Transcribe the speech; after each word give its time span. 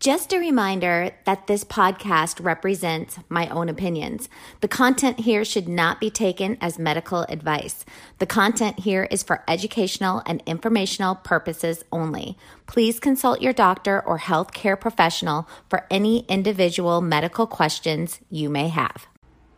Just 0.00 0.32
a 0.32 0.38
reminder 0.38 1.10
that 1.26 1.46
this 1.46 1.62
podcast 1.62 2.42
represents 2.42 3.18
my 3.28 3.48
own 3.48 3.68
opinions. 3.68 4.30
The 4.62 4.66
content 4.66 5.20
here 5.20 5.44
should 5.44 5.68
not 5.68 6.00
be 6.00 6.08
taken 6.08 6.56
as 6.62 6.78
medical 6.78 7.26
advice. 7.28 7.84
The 8.18 8.24
content 8.24 8.78
here 8.78 9.06
is 9.10 9.22
for 9.22 9.44
educational 9.46 10.22
and 10.24 10.42
informational 10.46 11.16
purposes 11.16 11.84
only. 11.92 12.38
Please 12.66 12.98
consult 12.98 13.42
your 13.42 13.52
doctor 13.52 14.00
or 14.00 14.20
healthcare 14.20 14.80
professional 14.80 15.46
for 15.68 15.86
any 15.90 16.20
individual 16.28 17.02
medical 17.02 17.46
questions 17.46 18.20
you 18.30 18.48
may 18.48 18.68
have. 18.68 19.06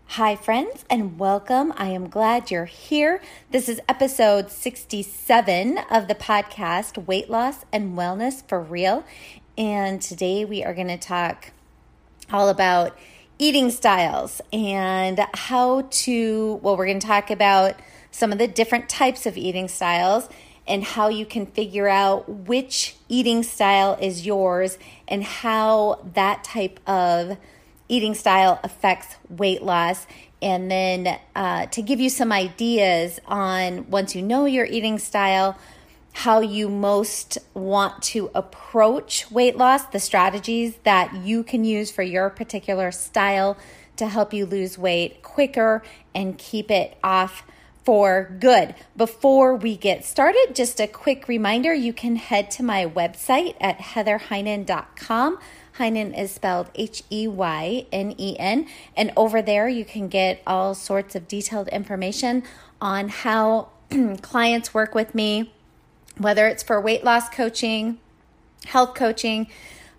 Hi, 0.07 0.37
friends, 0.37 0.85
and 0.91 1.19
welcome. 1.19 1.73
I 1.77 1.87
am 1.87 2.11
glad 2.11 2.51
you're 2.51 2.67
here. 2.67 3.23
This 3.51 3.67
is 3.67 3.81
episode 3.89 4.51
67 4.51 5.79
of 5.91 6.07
the 6.07 6.15
podcast 6.15 7.07
Weight 7.07 7.31
Loss 7.31 7.65
and 7.73 7.97
Wellness 7.97 8.47
for 8.47 8.61
Real. 8.61 9.05
And 9.59 10.01
today 10.01 10.47
we 10.47 10.65
are 10.65 10.73
going 10.73 10.89
to 10.89 10.97
talk 10.97 11.51
all 12.33 12.49
about 12.49 12.97
eating 13.39 13.71
styles 13.71 14.41
and 14.51 15.21
how 15.35 15.83
to, 15.91 16.55
well, 16.63 16.77
we're 16.77 16.87
going 16.87 17.01
to 17.01 17.07
talk 17.07 17.31
about 17.31 17.75
some 18.11 18.33
of 18.33 18.39
the 18.39 18.49
different 18.49 18.89
types 18.89 19.27
of 19.27 19.37
eating 19.37 19.69
styles 19.69 20.29
and 20.67 20.83
how 20.83 21.09
you 21.09 21.27
can 21.27 21.45
figure 21.45 21.89
out 21.89 22.29
which 22.29 22.97
eating 23.09 23.43
style 23.43 23.99
is 24.01 24.25
yours 24.25 24.79
and 25.07 25.23
how 25.23 26.01
that 26.15 26.45
type 26.45 26.81
of 26.89 27.37
eating 27.89 28.15
style 28.15 28.59
affects 28.63 29.17
weight 29.29 29.63
loss. 29.63 30.07
And 30.41 30.71
then 30.71 31.19
uh, 31.37 31.67
to 31.67 31.83
give 31.83 32.01
you 32.01 32.09
some 32.09 32.33
ideas 32.33 33.21
on 33.27 33.91
once 33.91 34.15
you 34.15 34.23
know 34.23 34.47
your 34.47 34.65
eating 34.65 34.99
style, 34.99 35.59
how 36.13 36.41
you 36.41 36.69
most 36.69 37.39
want 37.55 38.03
to 38.03 38.31
approach 38.35 39.31
weight 39.31 39.57
loss, 39.57 39.87
the 39.87 40.01
strategies 40.01 40.77
that 40.85 41.15
you 41.15 41.43
can 41.43 41.65
use 41.65 41.91
for 41.91 42.03
your 42.03 42.31
particular 42.31 42.93
style 42.93 43.57
to 43.97 44.07
help 44.07 44.33
you 44.33 44.47
lose 44.47 44.79
weight 44.79 45.23
quicker 45.23 45.83
and 46.15 46.39
keep 46.39 46.71
it 46.71 46.97
off 47.03 47.43
for 47.85 48.37
good. 48.39 48.75
Before 48.97 49.57
we 49.57 49.77
get 49.77 50.05
started, 50.05 50.53
just 50.55 50.81
a 50.81 50.87
quick 50.87 51.27
reminder 51.27 51.75
you 51.75 51.93
can 51.93 52.17
head 52.17 52.51
to 52.53 52.63
my 52.63 52.87
website 52.87 53.57
at 53.61 53.79
heatherheynen.com. 53.79 55.39
Heynen 55.79 56.17
is 56.17 56.31
spelled 56.31 56.71
H 56.75 57.03
E 57.11 57.27
Y 57.27 57.87
N 57.91 58.15
E 58.19 58.37
N. 58.39 58.69
And 58.97 59.11
over 59.17 59.43
there, 59.43 59.69
you 59.69 59.85
can 59.85 60.09
get 60.09 60.43
all 60.47 60.75
sorts 60.75 61.15
of 61.15 61.27
detailed 61.27 61.69
information 61.69 62.45
on 62.81 63.09
how 63.09 63.71
clients 64.23 64.75
work 64.75 64.95
with 64.95 65.15
me 65.15 65.53
whether 66.19 66.47
it's 66.47 66.63
for 66.63 66.81
weight 66.81 67.05
loss 67.05 67.29
coaching, 67.29 67.99
health 68.67 68.95
coaching, 68.95 69.49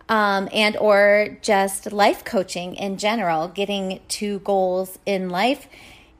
um, 0.09 0.49
and 0.51 0.75
or 0.77 1.37
just 1.41 1.91
life 1.91 2.23
coaching 2.23 2.75
in 2.75 2.97
general, 2.97 3.47
getting 3.47 3.99
to 4.09 4.39
goals 4.39 4.99
in 5.05 5.29
life. 5.29 5.67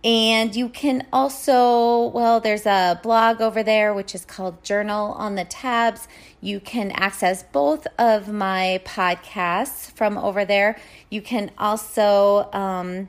And 0.03 0.53
you 0.53 0.67
can 0.67 1.07
also, 1.13 2.07
well, 2.07 2.41
there's 2.41 2.65
a 2.65 2.99
blog 3.01 3.39
over 3.39 3.63
there 3.63 3.93
which 3.93 4.13
is 4.13 4.25
called 4.25 4.61
Journal 4.61 5.13
on 5.13 5.35
the 5.35 5.45
Tabs. 5.45 6.09
You 6.41 6.59
can 6.59 6.91
access 6.91 7.43
both 7.43 7.87
of 7.97 8.27
my 8.27 8.81
podcasts 8.83 9.89
from 9.91 10.17
over 10.17 10.43
there. 10.43 10.77
You 11.09 11.21
can 11.21 11.51
also, 11.57 12.51
um, 12.51 13.07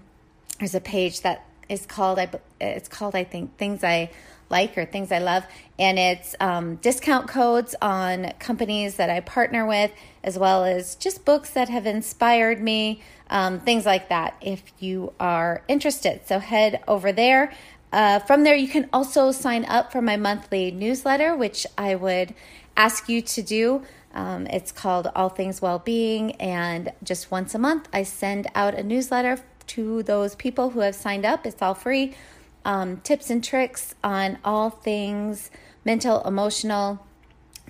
there's 0.60 0.76
a 0.76 0.80
page 0.80 1.22
that 1.22 1.44
is 1.68 1.84
called, 1.84 2.20
it's 2.60 2.88
called, 2.88 3.16
I 3.16 3.24
think, 3.24 3.56
Things 3.56 3.82
I 3.82 4.10
like 4.50 4.76
or 4.78 4.84
things 4.84 5.10
I 5.10 5.18
love. 5.18 5.44
And 5.78 5.98
it's 5.98 6.34
um, 6.40 6.76
discount 6.76 7.28
codes 7.28 7.74
on 7.82 8.32
companies 8.38 8.96
that 8.96 9.10
I 9.10 9.20
partner 9.20 9.66
with, 9.66 9.90
as 10.22 10.38
well 10.38 10.64
as 10.64 10.94
just 10.94 11.24
books 11.24 11.50
that 11.50 11.68
have 11.68 11.86
inspired 11.86 12.60
me, 12.60 13.02
um, 13.30 13.60
things 13.60 13.84
like 13.86 14.08
that, 14.08 14.36
if 14.40 14.62
you 14.78 15.12
are 15.18 15.62
interested. 15.68 16.26
So 16.26 16.38
head 16.38 16.82
over 16.86 17.12
there. 17.12 17.52
Uh, 17.92 18.18
from 18.18 18.42
there, 18.42 18.56
you 18.56 18.68
can 18.68 18.88
also 18.92 19.30
sign 19.30 19.64
up 19.66 19.92
for 19.92 20.02
my 20.02 20.16
monthly 20.16 20.70
newsletter, 20.70 21.36
which 21.36 21.66
I 21.78 21.94
would 21.94 22.34
ask 22.76 23.08
you 23.08 23.22
to 23.22 23.42
do. 23.42 23.82
Um, 24.12 24.46
it's 24.48 24.72
called 24.72 25.10
All 25.14 25.28
Things 25.28 25.60
Wellbeing, 25.60 26.32
and 26.32 26.92
just 27.02 27.30
once 27.30 27.54
a 27.54 27.58
month, 27.58 27.88
I 27.92 28.04
send 28.04 28.46
out 28.54 28.74
a 28.74 28.82
newsletter 28.82 29.40
to 29.68 30.02
those 30.02 30.34
people 30.34 30.70
who 30.70 30.80
have 30.80 30.94
signed 30.94 31.24
up. 31.24 31.46
It's 31.46 31.60
all 31.62 31.74
free 31.74 32.14
um, 32.64 32.98
tips 32.98 33.30
and 33.30 33.42
tricks 33.42 33.94
on 34.02 34.38
all 34.44 34.70
things 34.70 35.50
mental, 35.84 36.22
emotional, 36.22 37.04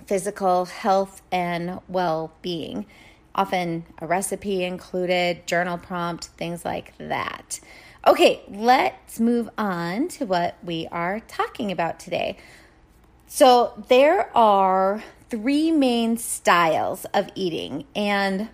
physical 0.05 0.65
health, 0.65 1.21
and 1.31 1.79
well 1.87 2.31
being. 2.41 2.85
Often 3.33 3.85
a 3.99 4.07
recipe 4.07 4.63
included, 4.63 5.45
journal 5.45 5.77
prompt, 5.77 6.25
things 6.25 6.63
like 6.63 6.97
that. 6.97 7.59
Okay, 8.07 8.41
let's 8.47 9.19
move 9.19 9.49
on 9.57 10.07
to 10.09 10.25
what 10.25 10.55
we 10.63 10.87
are 10.91 11.19
talking 11.21 11.71
about 11.71 11.99
today. 11.99 12.37
So, 13.27 13.83
there 13.89 14.29
are 14.37 15.03
three 15.29 15.71
main 15.71 16.15
styles 16.17 17.05
of 17.05 17.29
eating, 17.35 17.85
and 17.95 18.49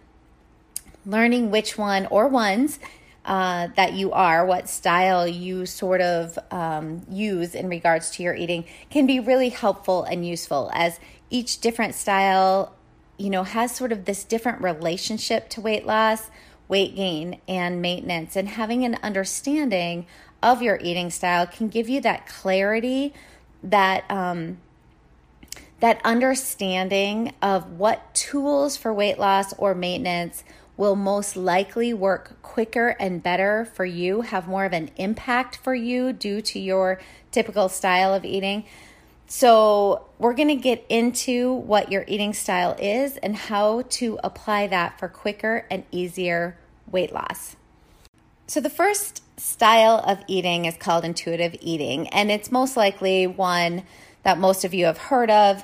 learning 1.05 1.51
which 1.51 1.77
one 1.77 2.05
or 2.07 2.27
ones 2.27 2.79
uh, 3.25 3.67
that 3.75 3.93
you 3.93 4.11
are, 4.11 4.45
what 4.45 4.67
style 4.67 5.27
you 5.27 5.65
sort 5.65 6.01
of 6.01 6.39
um, 6.49 7.05
use 7.09 7.53
in 7.53 7.69
regards 7.69 8.09
to 8.11 8.23
your 8.23 8.33
eating, 8.33 8.65
can 8.89 9.05
be 9.05 9.19
really 9.19 9.49
helpful 9.49 10.03
and 10.03 10.25
useful 10.25 10.71
as 10.73 10.99
each 11.29 11.61
different 11.61 11.93
style, 11.93 12.73
you 13.17 13.29
know, 13.29 13.43
has 13.43 13.75
sort 13.75 13.91
of 13.91 14.05
this 14.05 14.23
different 14.23 14.61
relationship 14.61 15.49
to 15.49 15.61
weight 15.61 15.85
loss, 15.85 16.29
weight 16.67 16.95
gain, 16.95 17.39
and 17.47 17.81
maintenance. 17.81 18.35
And 18.35 18.49
having 18.49 18.83
an 18.85 18.97
understanding 19.03 20.07
of 20.41 20.61
your 20.61 20.79
eating 20.81 21.11
style 21.11 21.45
can 21.45 21.67
give 21.67 21.87
you 21.87 22.01
that 22.01 22.25
clarity, 22.25 23.13
that 23.63 24.09
um, 24.09 24.57
that 25.81 25.99
understanding 26.03 27.33
of 27.41 27.79
what 27.79 28.13
tools 28.13 28.77
for 28.77 28.93
weight 28.93 29.17
loss 29.19 29.51
or 29.53 29.73
maintenance 29.73 30.43
will 30.77 30.95
most 30.95 31.35
likely 31.35 31.93
work 31.93 32.41
quicker 32.41 32.89
and 32.99 33.21
better 33.21 33.65
for 33.65 33.85
you, 33.85 34.21
have 34.21 34.47
more 34.47 34.65
of 34.65 34.73
an 34.73 34.89
impact 34.97 35.57
for 35.57 35.75
you 35.75 36.13
due 36.13 36.41
to 36.41 36.59
your 36.59 36.99
typical 37.31 37.69
style 37.69 38.13
of 38.13 38.25
eating. 38.25 38.65
So, 39.27 40.07
we're 40.19 40.33
going 40.33 40.49
to 40.49 40.55
get 40.55 40.85
into 40.89 41.53
what 41.53 41.89
your 41.89 42.03
eating 42.05 42.33
style 42.33 42.75
is 42.77 43.15
and 43.17 43.35
how 43.35 43.83
to 43.83 44.19
apply 44.23 44.67
that 44.67 44.99
for 44.99 45.07
quicker 45.07 45.65
and 45.71 45.85
easier 45.89 46.57
weight 46.91 47.13
loss. 47.13 47.55
So, 48.47 48.59
the 48.59 48.69
first 48.69 49.23
style 49.39 50.03
of 50.05 50.19
eating 50.27 50.65
is 50.65 50.75
called 50.75 51.05
intuitive 51.05 51.55
eating, 51.61 52.09
and 52.09 52.29
it's 52.29 52.51
most 52.51 52.75
likely 52.75 53.25
one 53.25 53.83
that 54.23 54.37
most 54.37 54.65
of 54.65 54.73
you 54.73 54.85
have 54.85 54.97
heard 54.97 55.31
of. 55.31 55.63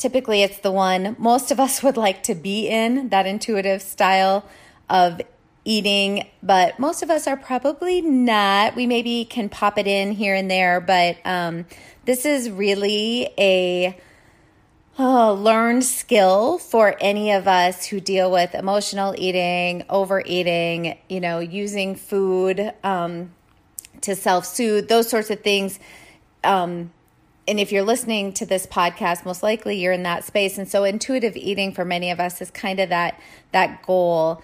Typically, 0.00 0.42
it's 0.42 0.60
the 0.60 0.72
one 0.72 1.14
most 1.18 1.50
of 1.50 1.60
us 1.60 1.82
would 1.82 1.98
like 1.98 2.22
to 2.22 2.34
be 2.34 2.66
in, 2.66 3.10
that 3.10 3.26
intuitive 3.26 3.82
style 3.82 4.46
of 4.88 5.20
eating, 5.62 6.26
but 6.42 6.78
most 6.78 7.02
of 7.02 7.10
us 7.10 7.26
are 7.26 7.36
probably 7.36 8.00
not. 8.00 8.74
We 8.74 8.86
maybe 8.86 9.26
can 9.26 9.50
pop 9.50 9.76
it 9.76 9.86
in 9.86 10.12
here 10.12 10.34
and 10.34 10.50
there, 10.50 10.80
but 10.80 11.18
um, 11.26 11.66
this 12.06 12.24
is 12.24 12.50
really 12.50 13.28
a 13.36 13.94
oh, 14.98 15.34
learned 15.34 15.84
skill 15.84 16.56
for 16.58 16.96
any 16.98 17.32
of 17.32 17.46
us 17.46 17.84
who 17.84 18.00
deal 18.00 18.32
with 18.32 18.54
emotional 18.54 19.14
eating, 19.18 19.84
overeating, 19.90 20.96
you 21.10 21.20
know, 21.20 21.40
using 21.40 21.94
food 21.94 22.72
um, 22.82 23.32
to 24.00 24.16
self 24.16 24.46
soothe, 24.46 24.88
those 24.88 25.10
sorts 25.10 25.28
of 25.28 25.40
things. 25.42 25.78
Um, 26.42 26.90
and 27.48 27.58
if 27.58 27.72
you're 27.72 27.82
listening 27.82 28.32
to 28.32 28.46
this 28.46 28.66
podcast 28.66 29.24
most 29.24 29.42
likely 29.42 29.80
you're 29.80 29.92
in 29.92 30.02
that 30.02 30.24
space 30.24 30.58
and 30.58 30.68
so 30.68 30.84
intuitive 30.84 31.36
eating 31.36 31.72
for 31.72 31.84
many 31.84 32.10
of 32.10 32.20
us 32.20 32.40
is 32.40 32.50
kind 32.50 32.80
of 32.80 32.88
that 32.88 33.20
that 33.52 33.82
goal 33.84 34.42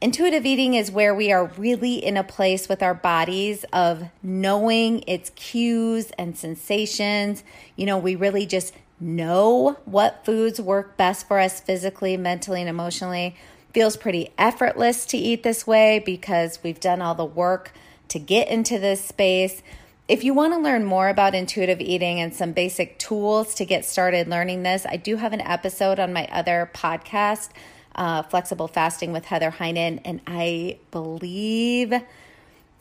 intuitive 0.00 0.44
eating 0.44 0.74
is 0.74 0.90
where 0.90 1.14
we 1.14 1.32
are 1.32 1.46
really 1.56 1.94
in 1.94 2.16
a 2.16 2.24
place 2.24 2.68
with 2.68 2.82
our 2.82 2.94
bodies 2.94 3.64
of 3.72 4.04
knowing 4.22 5.02
its 5.06 5.30
cues 5.30 6.10
and 6.18 6.36
sensations 6.36 7.42
you 7.76 7.86
know 7.86 7.98
we 7.98 8.14
really 8.14 8.46
just 8.46 8.74
know 9.00 9.76
what 9.84 10.24
foods 10.24 10.60
work 10.60 10.96
best 10.96 11.28
for 11.28 11.38
us 11.38 11.60
physically, 11.60 12.16
mentally, 12.16 12.60
and 12.60 12.70
emotionally. 12.70 13.36
Feels 13.72 13.96
pretty 13.96 14.30
effortless 14.38 15.04
to 15.06 15.18
eat 15.18 15.42
this 15.42 15.66
way 15.66 16.02
because 16.04 16.60
we've 16.62 16.80
done 16.80 17.02
all 17.02 17.14
the 17.14 17.24
work 17.24 17.72
to 18.08 18.18
get 18.18 18.48
into 18.48 18.78
this 18.78 19.04
space. 19.04 19.62
If 20.08 20.22
you 20.22 20.34
want 20.34 20.52
to 20.52 20.60
learn 20.60 20.84
more 20.84 21.08
about 21.08 21.34
intuitive 21.34 21.80
eating 21.80 22.20
and 22.20 22.32
some 22.32 22.52
basic 22.52 22.96
tools 22.96 23.56
to 23.56 23.64
get 23.64 23.84
started 23.84 24.28
learning 24.28 24.62
this, 24.62 24.86
I 24.86 24.96
do 24.96 25.16
have 25.16 25.32
an 25.32 25.40
episode 25.40 25.98
on 25.98 26.12
my 26.12 26.28
other 26.30 26.70
podcast, 26.72 27.48
uh, 27.96 28.22
Flexible 28.22 28.68
Fasting 28.68 29.12
with 29.12 29.24
Heather 29.24 29.50
Heynen, 29.50 30.00
and 30.04 30.20
I 30.24 30.78
believe 30.92 31.92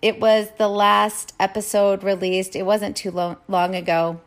it 0.03 0.19
was 0.19 0.49
the 0.59 0.67
last 0.67 1.33
episode 1.39 2.03
released. 2.03 2.55
It 2.55 2.61
wasn't 2.61 2.95
too 2.95 3.09
long, 3.09 3.37
long 3.47 3.73
ago. 3.73 4.21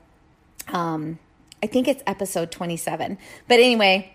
Um, 0.67 1.21
I 1.62 1.69
think 1.69 1.87
it's 1.87 2.03
episode 2.05 2.50
27. 2.50 3.17
But 3.47 3.61
anyway, 3.61 4.12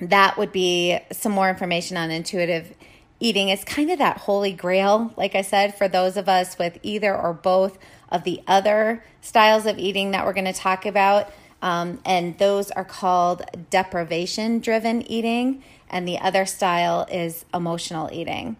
that 0.00 0.36
would 0.36 0.50
be 0.50 0.98
some 1.12 1.30
more 1.30 1.48
information 1.48 1.96
on 1.96 2.10
intuitive 2.10 2.74
eating. 3.20 3.48
It's 3.48 3.62
kind 3.62 3.92
of 3.92 3.98
that 4.00 4.18
holy 4.18 4.52
grail, 4.52 5.12
like 5.16 5.36
I 5.36 5.42
said, 5.42 5.78
for 5.78 5.86
those 5.86 6.16
of 6.16 6.28
us 6.28 6.58
with 6.58 6.78
either 6.82 7.16
or 7.16 7.32
both 7.32 7.78
of 8.10 8.24
the 8.24 8.42
other 8.46 9.04
styles 9.20 9.66
of 9.66 9.78
eating 9.78 10.12
that 10.12 10.24
we're 10.24 10.32
going 10.32 10.44
to 10.44 10.52
talk 10.52 10.86
about. 10.86 11.30
Um, 11.60 12.00
and 12.04 12.38
those 12.38 12.70
are 12.70 12.84
called 12.84 13.42
deprivation 13.70 14.60
driven 14.60 15.02
eating, 15.02 15.62
and 15.90 16.06
the 16.06 16.18
other 16.18 16.46
style 16.46 17.06
is 17.10 17.44
emotional 17.52 18.08
eating. 18.12 18.56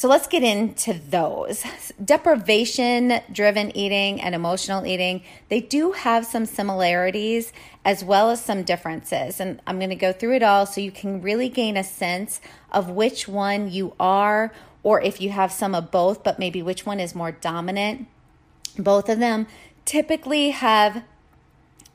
So 0.00 0.08
let's 0.08 0.26
get 0.26 0.42
into 0.42 0.94
those. 0.94 1.62
Deprivation 2.02 3.20
driven 3.30 3.76
eating 3.76 4.18
and 4.18 4.34
emotional 4.34 4.86
eating, 4.86 5.22
they 5.50 5.60
do 5.60 5.92
have 5.92 6.24
some 6.24 6.46
similarities 6.46 7.52
as 7.84 8.02
well 8.02 8.30
as 8.30 8.42
some 8.42 8.62
differences. 8.62 9.40
And 9.40 9.60
I'm 9.66 9.78
going 9.78 9.90
to 9.90 9.96
go 9.96 10.14
through 10.14 10.36
it 10.36 10.42
all 10.42 10.64
so 10.64 10.80
you 10.80 10.90
can 10.90 11.20
really 11.20 11.50
gain 11.50 11.76
a 11.76 11.84
sense 11.84 12.40
of 12.70 12.88
which 12.88 13.28
one 13.28 13.70
you 13.70 13.92
are, 14.00 14.54
or 14.82 15.02
if 15.02 15.20
you 15.20 15.28
have 15.32 15.52
some 15.52 15.74
of 15.74 15.90
both, 15.90 16.24
but 16.24 16.38
maybe 16.38 16.62
which 16.62 16.86
one 16.86 16.98
is 16.98 17.14
more 17.14 17.32
dominant. 17.32 18.06
Both 18.78 19.08
of 19.08 19.18
them 19.18 19.46
typically 19.84 20.50
have 20.50 21.02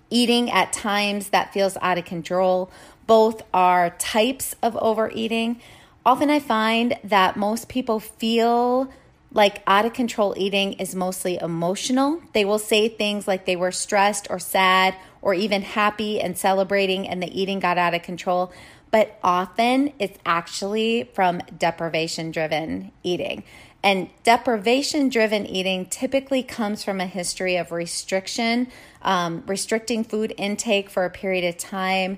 eating 0.10 0.52
at 0.52 0.72
times 0.74 1.30
that 1.30 1.54
feels 1.54 1.78
out 1.82 1.98
of 1.98 2.06
control. 2.06 2.70
Both 3.08 3.42
are 3.54 3.92
types 3.92 4.56
of 4.62 4.76
overeating 4.78 5.62
often 6.06 6.30
I 6.30 6.40
find 6.40 6.98
that 7.04 7.36
most 7.36 7.68
people 7.68 8.00
feel 8.00 8.90
like 9.32 9.64
out 9.68 9.86
of 9.86 9.94
control 9.94 10.34
eating 10.38 10.74
is 10.74 10.96
mostly 10.96 11.38
emotional. 11.42 12.22
They 12.34 12.46
will 12.46 12.60
say 12.60 12.88
things 12.88 13.28
like 13.28 13.46
they 13.46 13.56
were 13.56 13.72
stressed 13.72 14.28
or 14.30 14.40
sad 14.40 14.96
or 15.22 15.34
even 15.34 15.64
happy 15.64 16.22
and 16.22 16.38
celebrating 16.38 17.08
and 17.08 17.22
the 17.22 17.42
eating 17.42 17.60
got 17.60 17.78
out 17.78 17.94
of 17.94 18.04
control. 18.04 18.54
But 18.92 19.20
often 19.24 19.92
it's 20.00 20.18
actually 20.26 21.10
from 21.14 21.42
deprivation 21.58 22.32
driven 22.32 22.92
eating. 23.04 23.44
And 23.86 24.10
deprivation 24.24 25.08
driven 25.08 25.46
eating 25.46 25.86
typically 25.86 26.44
comes 26.44 26.84
from 26.84 27.00
a 27.00 27.06
history 27.06 27.56
of 27.56 27.72
restriction, 27.72 28.68
um, 29.02 29.44
restricting 29.48 30.04
food 30.04 30.34
intake 30.38 30.90
for 30.90 31.06
a 31.06 31.10
period 31.10 31.48
of 31.48 31.58
time 31.58 32.18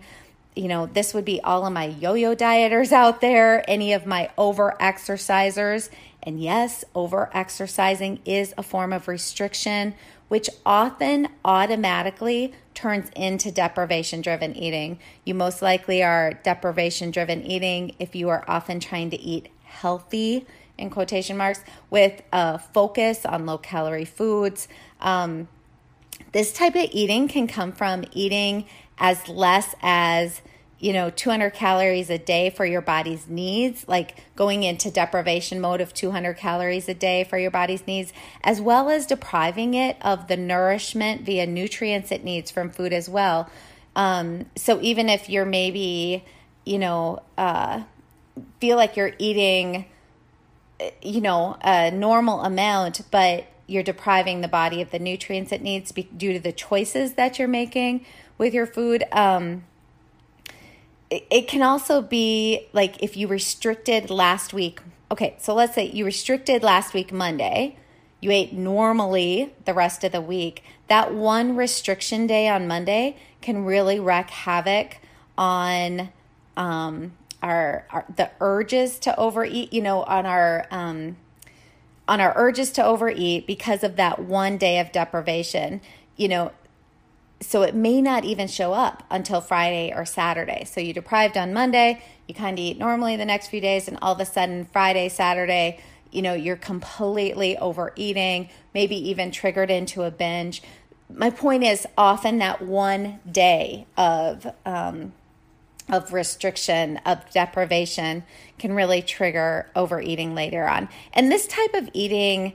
you 0.57 0.67
know, 0.67 0.87
this 0.87 1.13
would 1.13 1.23
be 1.23 1.39
all 1.41 1.65
of 1.65 1.71
my 1.71 1.85
yo 1.85 2.15
yo 2.15 2.35
dieters 2.35 2.91
out 2.91 3.21
there, 3.21 3.63
any 3.69 3.93
of 3.93 4.05
my 4.05 4.29
over 4.37 4.75
exercisers. 4.79 5.89
And 6.23 6.41
yes, 6.41 6.83
over 6.95 7.29
exercising 7.31 8.19
is 8.25 8.53
a 8.57 8.63
form 8.63 8.91
of 8.91 9.07
restriction, 9.07 9.93
which 10.27 10.49
often 10.65 11.29
automatically 11.45 12.53
turns 12.73 13.09
into 13.15 13.51
deprivation 13.51 14.21
driven 14.21 14.55
eating. 14.55 14.99
You 15.23 15.35
most 15.35 15.61
likely 15.61 16.03
are 16.03 16.33
deprivation 16.43 17.11
driven 17.11 17.43
eating 17.43 17.95
if 17.99 18.15
you 18.15 18.29
are 18.29 18.43
often 18.47 18.79
trying 18.79 19.11
to 19.11 19.19
eat 19.19 19.49
healthy, 19.63 20.45
in 20.77 20.89
quotation 20.89 21.37
marks, 21.37 21.61
with 21.89 22.21
a 22.31 22.59
focus 22.59 23.25
on 23.25 23.45
low 23.45 23.57
calorie 23.57 24.05
foods. 24.05 24.67
Um, 25.01 25.47
this 26.31 26.53
type 26.53 26.75
of 26.75 26.89
eating 26.91 27.27
can 27.27 27.47
come 27.47 27.71
from 27.71 28.03
eating 28.11 28.65
as 28.97 29.27
less 29.27 29.75
as 29.81 30.41
you 30.79 30.93
know 30.93 31.09
200 31.09 31.51
calories 31.51 32.09
a 32.09 32.17
day 32.17 32.49
for 32.49 32.65
your 32.65 32.81
body's 32.81 33.27
needs 33.27 33.87
like 33.87 34.23
going 34.35 34.63
into 34.63 34.91
deprivation 34.91 35.59
mode 35.59 35.81
of 35.81 35.93
200 35.93 36.35
calories 36.35 36.87
a 36.87 36.93
day 36.93 37.23
for 37.23 37.37
your 37.37 37.49
body's 37.49 37.85
needs 37.87 38.13
as 38.43 38.61
well 38.61 38.89
as 38.89 39.05
depriving 39.05 39.73
it 39.73 39.97
of 40.01 40.27
the 40.27 40.37
nourishment 40.37 41.21
via 41.21 41.47
nutrients 41.47 42.11
it 42.11 42.23
needs 42.23 42.51
from 42.51 42.69
food 42.69 42.93
as 42.93 43.09
well 43.09 43.49
um, 43.95 44.45
so 44.55 44.79
even 44.81 45.09
if 45.09 45.29
you're 45.29 45.45
maybe 45.45 46.23
you 46.65 46.77
know 46.77 47.21
uh, 47.37 47.81
feel 48.59 48.77
like 48.77 48.95
you're 48.95 49.13
eating 49.17 49.85
you 51.01 51.21
know 51.21 51.57
a 51.61 51.91
normal 51.91 52.41
amount 52.41 53.01
but 53.11 53.45
you're 53.65 53.83
depriving 53.83 54.41
the 54.41 54.47
body 54.47 54.81
of 54.81 54.91
the 54.91 54.99
nutrients 54.99 55.51
it 55.51 55.61
needs 55.61 55.91
due 55.91 56.33
to 56.33 56.39
the 56.39 56.51
choices 56.51 57.13
that 57.13 57.39
you're 57.39 57.47
making 57.47 58.05
with 58.37 58.53
your 58.53 58.65
food 58.65 59.03
um, 59.11 59.63
it 61.09 61.47
can 61.47 61.61
also 61.61 62.01
be 62.01 62.67
like 62.73 63.01
if 63.01 63.15
you 63.15 63.27
restricted 63.27 64.09
last 64.09 64.53
week. 64.53 64.81
Okay, 65.11 65.35
so 65.39 65.53
let's 65.53 65.73
say 65.73 65.89
you 65.89 66.05
restricted 66.05 66.63
last 66.63 66.93
week 66.93 67.13
Monday, 67.13 67.77
you 68.19 68.31
ate 68.31 68.51
normally 68.51 69.53
the 69.65 69.73
rest 69.73 70.03
of 70.03 70.11
the 70.11 70.21
week. 70.21 70.63
That 70.87 71.13
one 71.13 71.55
restriction 71.55 72.27
day 72.27 72.49
on 72.49 72.67
Monday 72.67 73.17
can 73.41 73.63
really 73.63 73.99
wreak 73.99 74.29
havoc 74.29 74.97
on 75.37 76.09
um, 76.57 77.13
our, 77.41 77.85
our 77.89 78.05
the 78.15 78.31
urges 78.39 78.99
to 78.99 79.17
overeat. 79.17 79.73
You 79.73 79.81
know, 79.81 80.03
on 80.03 80.25
our 80.25 80.65
um, 80.71 81.17
on 82.07 82.21
our 82.21 82.33
urges 82.35 82.71
to 82.73 82.83
overeat 82.83 83.47
because 83.47 83.83
of 83.83 83.95
that 83.97 84.19
one 84.19 84.57
day 84.57 84.79
of 84.79 84.91
deprivation. 84.91 85.81
You 86.15 86.27
know, 86.27 86.51
so 87.39 87.61
it 87.61 87.75
may 87.75 88.01
not 88.01 88.25
even 88.25 88.47
show 88.47 88.73
up 88.73 89.03
until 89.11 89.41
Friday 89.41 89.93
or 89.95 90.05
Saturday. 90.05 90.65
So 90.65 90.81
you 90.81 90.93
deprived 90.93 91.37
on 91.37 91.53
Monday, 91.53 92.01
you 92.27 92.33
kind 92.33 92.57
of 92.57 92.63
eat 92.63 92.77
normally 92.77 93.15
the 93.15 93.25
next 93.25 93.49
few 93.49 93.61
days, 93.61 93.87
and 93.87 93.97
all 94.01 94.13
of 94.13 94.19
a 94.19 94.25
sudden, 94.25 94.65
Friday, 94.65 95.09
Saturday, 95.09 95.79
you 96.11 96.21
know, 96.21 96.33
you're 96.33 96.55
completely 96.55 97.57
overeating, 97.57 98.49
maybe 98.73 98.95
even 99.09 99.29
triggered 99.29 99.69
into 99.69 100.03
a 100.03 100.11
binge. 100.11 100.63
My 101.13 101.29
point 101.29 101.63
is 101.63 101.85
often 101.97 102.39
that 102.39 102.61
one 102.61 103.19
day 103.29 103.85
of, 103.95 104.47
um, 104.65 105.13
of 105.89 106.13
restriction, 106.13 106.97
of 107.05 107.29
deprivation, 107.31 108.23
can 108.59 108.73
really 108.73 109.01
trigger 109.01 109.67
overeating 109.75 110.35
later 110.35 110.67
on. 110.67 110.89
And 111.13 111.31
this 111.31 111.47
type 111.47 111.73
of 111.73 111.89
eating 111.93 112.53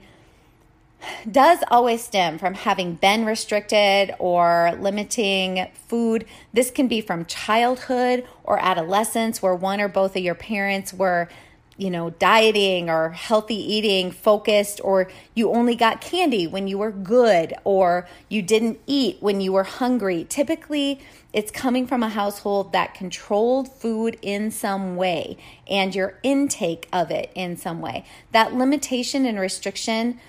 does 1.29 1.59
always 1.69 2.03
stem 2.03 2.37
from 2.37 2.53
having 2.53 2.95
been 2.95 3.25
restricted 3.25 4.15
or 4.19 4.73
limiting 4.79 5.67
food. 5.73 6.25
This 6.53 6.71
can 6.71 6.87
be 6.87 7.01
from 7.01 7.25
childhood 7.25 8.25
or 8.43 8.59
adolescence 8.59 9.41
where 9.41 9.55
one 9.55 9.81
or 9.81 9.87
both 9.87 10.15
of 10.15 10.23
your 10.23 10.35
parents 10.35 10.93
were 10.93 11.27
you 11.77 11.89
know, 11.89 12.11
dieting 12.11 12.89
or 12.89 13.09
healthy 13.11 13.55
eating 13.55 14.11
focused, 14.11 14.79
or 14.83 15.09
you 15.33 15.49
only 15.51 15.75
got 15.75 16.01
candy 16.01 16.47
when 16.47 16.67
you 16.67 16.77
were 16.77 16.91
good, 16.91 17.53
or 17.63 18.07
you 18.29 18.41
didn't 18.41 18.79
eat 18.85 19.17
when 19.19 19.41
you 19.41 19.53
were 19.53 19.63
hungry. 19.63 20.25
Typically, 20.29 20.99
it's 21.33 21.51
coming 21.51 21.87
from 21.87 22.03
a 22.03 22.09
household 22.09 22.71
that 22.73 22.93
controlled 22.93 23.67
food 23.67 24.17
in 24.21 24.51
some 24.51 24.95
way 24.95 25.35
and 25.67 25.95
your 25.95 26.19
intake 26.21 26.87
of 26.93 27.09
it 27.09 27.31
in 27.33 27.57
some 27.57 27.81
way. 27.81 28.05
That 28.31 28.53
limitation 28.53 29.25
and 29.25 29.39
restriction 29.39 30.19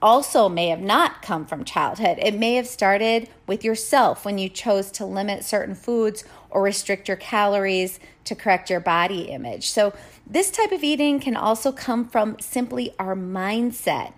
also 0.00 0.48
may 0.48 0.68
have 0.68 0.80
not 0.80 1.22
come 1.22 1.44
from 1.44 1.64
childhood. 1.64 2.18
It 2.20 2.34
may 2.34 2.54
have 2.54 2.66
started 2.66 3.28
with 3.46 3.64
yourself 3.64 4.24
when 4.24 4.38
you 4.38 4.48
chose 4.48 4.90
to 4.92 5.04
limit 5.04 5.44
certain 5.44 5.74
foods 5.74 6.24
or 6.50 6.62
restrict 6.62 7.08
your 7.08 7.16
calories 7.16 7.98
to 8.24 8.34
correct 8.34 8.70
your 8.70 8.80
body 8.80 9.22
image. 9.22 9.70
So, 9.70 9.92
this 10.26 10.50
type 10.50 10.72
of 10.72 10.84
eating 10.84 11.20
can 11.20 11.36
also 11.36 11.72
come 11.72 12.06
from 12.06 12.38
simply 12.38 12.94
our 12.98 13.16
mindset. 13.16 14.12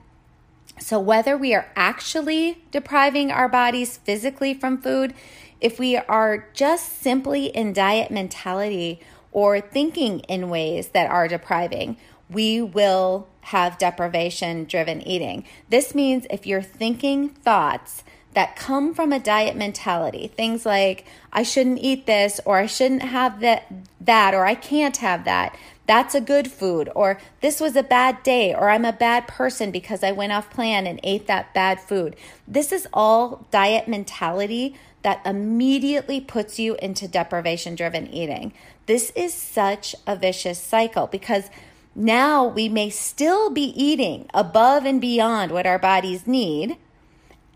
So, 0.79 0.99
whether 0.99 1.37
we 1.37 1.55
are 1.55 1.71
actually 1.77 2.63
depriving 2.71 3.31
our 3.31 3.49
bodies 3.49 3.99
physically 3.99 4.55
from 4.55 4.83
food, 4.83 5.15
if 5.61 5.79
we 5.79 5.97
are 5.97 6.49
just 6.53 7.01
simply 7.01 7.47
in 7.47 7.73
diet 7.73 8.11
mentality 8.11 9.01
or 9.33 9.61
thinking 9.61 10.21
in 10.21 10.49
ways 10.49 10.89
that 10.89 11.11
are 11.11 11.29
depriving, 11.29 11.97
we 12.31 12.63
will 12.63 13.27
have 13.43 13.79
deprivation 13.79 14.65
driven 14.65 15.03
eating. 15.03 15.45
This 15.69 15.95
means 15.95 16.27
if 16.31 16.47
you're 16.47 16.63
thinking 16.63 17.29
thoughts 17.29 18.05
that 18.35 18.55
come 18.55 18.95
from 18.95 19.13
a 19.13 19.19
diet 19.19 19.57
mentality, 19.57 20.29
things 20.29 20.65
like 20.65 21.05
I 21.33 21.43
shouldn't 21.43 21.81
eat 21.81 22.07
this 22.07 22.41
or 22.45 22.59
I 22.59 22.67
shouldn't 22.67 23.03
have 23.03 23.41
that 23.41 23.67
that 24.01 24.35
or 24.35 24.47
I 24.47 24.55
can't 24.55 24.97
have 24.99 25.25
that, 25.25 25.57
that's 25.91 26.15
a 26.15 26.21
good 26.21 26.49
food, 26.49 26.89
or 26.95 27.19
this 27.41 27.59
was 27.59 27.75
a 27.75 27.83
bad 27.83 28.23
day, 28.23 28.55
or 28.55 28.71
I'm 28.71 28.85
a 28.85 28.93
bad 28.93 29.27
person 29.27 29.73
because 29.73 30.05
I 30.05 30.13
went 30.13 30.31
off 30.31 30.49
plan 30.49 30.87
and 30.87 31.01
ate 31.03 31.27
that 31.27 31.53
bad 31.53 31.81
food. 31.81 32.15
This 32.47 32.71
is 32.71 32.87
all 32.93 33.45
diet 33.51 33.89
mentality 33.89 34.77
that 35.03 35.21
immediately 35.27 36.21
puts 36.21 36.61
you 36.61 36.77
into 36.77 37.09
deprivation 37.09 37.75
driven 37.75 38.07
eating. 38.07 38.53
This 38.87 39.11
is 39.17 39.35
such 39.35 39.97
a 40.07 40.15
vicious 40.15 40.61
cycle 40.61 41.09
because 41.09 41.51
now 41.95 42.47
we 42.47 42.69
may 42.69 42.91
still 42.91 43.51
be 43.51 43.73
eating 43.81 44.29
above 44.33 44.85
and 44.85 45.01
beyond 45.01 45.53
what 45.53 45.67
our 45.67 45.79
bodies 45.79 46.27
need. 46.27 46.77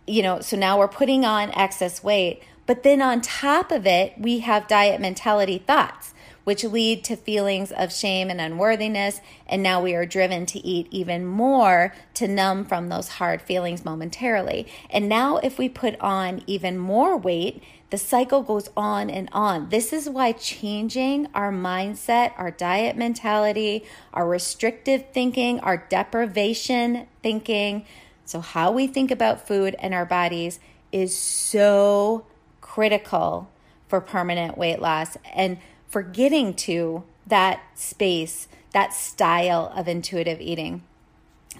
You 0.06 0.22
know, 0.22 0.40
so 0.40 0.56
now 0.56 0.78
we're 0.78 0.88
putting 0.88 1.24
on 1.24 1.50
excess 1.52 2.02
weight, 2.02 2.42
but 2.66 2.82
then 2.82 3.00
on 3.00 3.20
top 3.20 3.70
of 3.70 3.86
it, 3.86 4.14
we 4.18 4.40
have 4.40 4.68
diet 4.68 5.00
mentality 5.00 5.58
thoughts 5.58 6.14
which 6.44 6.62
lead 6.62 7.02
to 7.04 7.16
feelings 7.16 7.72
of 7.72 7.92
shame 7.92 8.30
and 8.30 8.40
unworthiness. 8.40 9.20
And 9.46 9.62
now 9.62 9.82
we 9.82 9.94
are 9.94 10.06
driven 10.06 10.46
to 10.46 10.64
eat 10.64 10.86
even 10.90 11.26
more 11.26 11.94
to 12.14 12.28
numb 12.28 12.64
from 12.64 12.88
those 12.88 13.08
hard 13.08 13.42
feelings 13.42 13.84
momentarily. 13.84 14.66
And 14.90 15.08
now, 15.08 15.38
if 15.38 15.58
we 15.58 15.68
put 15.68 15.98
on 16.00 16.42
even 16.46 16.78
more 16.78 17.16
weight, 17.16 17.62
the 17.94 17.98
cycle 17.98 18.42
goes 18.42 18.68
on 18.76 19.08
and 19.08 19.28
on. 19.30 19.68
This 19.68 19.92
is 19.92 20.10
why 20.10 20.32
changing 20.32 21.28
our 21.32 21.52
mindset, 21.52 22.32
our 22.36 22.50
diet 22.50 22.96
mentality, 22.96 23.84
our 24.12 24.26
restrictive 24.26 25.04
thinking, 25.12 25.60
our 25.60 25.76
deprivation 25.76 27.06
thinking, 27.22 27.86
so 28.24 28.40
how 28.40 28.72
we 28.72 28.88
think 28.88 29.12
about 29.12 29.46
food 29.46 29.76
and 29.78 29.94
our 29.94 30.04
bodies 30.04 30.58
is 30.90 31.16
so 31.16 32.26
critical 32.60 33.48
for 33.86 34.00
permanent 34.00 34.58
weight 34.58 34.80
loss. 34.80 35.16
And 35.32 35.58
for 35.86 36.02
getting 36.02 36.52
to 36.54 37.04
that 37.28 37.62
space, 37.76 38.48
that 38.72 38.92
style 38.92 39.72
of 39.72 39.86
intuitive 39.86 40.40
eating, 40.40 40.82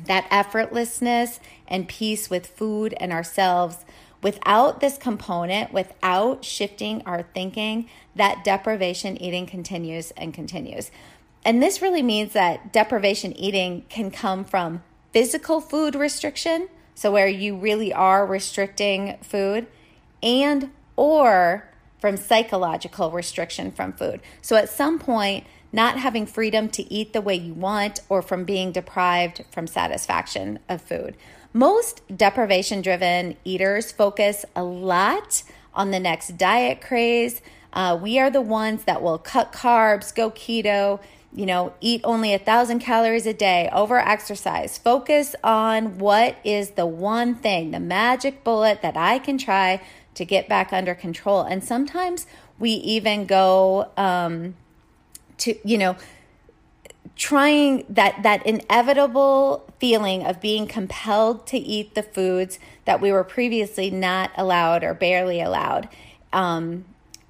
that 0.06 0.28
effortlessness 0.30 1.38
and 1.68 1.86
peace 1.88 2.28
with 2.28 2.48
food 2.48 2.92
and 2.98 3.12
ourselves. 3.12 3.84
Without 4.24 4.80
this 4.80 4.96
component, 4.96 5.70
without 5.70 6.46
shifting 6.46 7.02
our 7.04 7.24
thinking, 7.34 7.90
that 8.16 8.42
deprivation 8.42 9.20
eating 9.20 9.44
continues 9.44 10.12
and 10.12 10.32
continues. 10.32 10.90
And 11.44 11.62
this 11.62 11.82
really 11.82 12.00
means 12.00 12.32
that 12.32 12.72
deprivation 12.72 13.38
eating 13.38 13.84
can 13.90 14.10
come 14.10 14.42
from 14.42 14.82
physical 15.12 15.60
food 15.60 15.94
restriction, 15.94 16.68
so 16.94 17.12
where 17.12 17.28
you 17.28 17.54
really 17.54 17.92
are 17.92 18.26
restricting 18.26 19.18
food, 19.20 19.66
and 20.22 20.70
or 20.96 21.68
from 21.98 22.16
psychological 22.16 23.10
restriction 23.10 23.70
from 23.70 23.92
food. 23.92 24.22
So 24.40 24.56
at 24.56 24.70
some 24.70 24.98
point, 24.98 25.44
not 25.70 25.98
having 25.98 26.24
freedom 26.24 26.70
to 26.70 26.90
eat 26.90 27.12
the 27.12 27.20
way 27.20 27.34
you 27.34 27.52
want 27.52 28.00
or 28.08 28.22
from 28.22 28.44
being 28.44 28.72
deprived 28.72 29.44
from 29.50 29.66
satisfaction 29.66 30.60
of 30.66 30.80
food. 30.80 31.14
Most 31.56 32.02
deprivation 32.14 32.82
driven 32.82 33.36
eaters 33.44 33.92
focus 33.92 34.44
a 34.56 34.64
lot 34.64 35.44
on 35.72 35.92
the 35.92 36.00
next 36.00 36.36
diet 36.36 36.80
craze. 36.80 37.40
Uh, 37.72 37.96
we 38.00 38.18
are 38.18 38.28
the 38.28 38.40
ones 38.40 38.82
that 38.84 39.00
will 39.00 39.18
cut 39.18 39.52
carbs, 39.52 40.12
go 40.12 40.32
keto, 40.32 41.00
you 41.32 41.46
know, 41.46 41.72
eat 41.80 42.00
only 42.02 42.34
a 42.34 42.40
thousand 42.40 42.80
calories 42.80 43.24
a 43.24 43.32
day, 43.32 43.68
over 43.72 44.00
exercise. 44.00 44.78
Focus 44.78 45.36
on 45.44 45.98
what 45.98 46.36
is 46.42 46.70
the 46.70 46.86
one 46.86 47.36
thing, 47.36 47.70
the 47.70 47.78
magic 47.78 48.42
bullet 48.42 48.82
that 48.82 48.96
I 48.96 49.20
can 49.20 49.38
try 49.38 49.80
to 50.16 50.24
get 50.24 50.48
back 50.48 50.72
under 50.72 50.94
control. 50.94 51.42
And 51.42 51.62
sometimes 51.62 52.26
we 52.58 52.70
even 52.70 53.26
go 53.26 53.90
um, 53.96 54.56
to, 55.38 55.56
you 55.66 55.78
know, 55.78 55.96
trying 57.16 57.84
that 57.88 58.22
that 58.22 58.44
inevitable 58.46 59.64
feeling 59.78 60.24
of 60.24 60.40
being 60.40 60.66
compelled 60.66 61.46
to 61.46 61.58
eat 61.58 61.94
the 61.94 62.02
foods 62.02 62.58
that 62.84 63.00
we 63.00 63.12
were 63.12 63.24
previously 63.24 63.90
not 63.90 64.30
allowed 64.36 64.82
or 64.82 64.94
barely 64.94 65.40
allowed 65.40 65.88
um, 66.32 66.84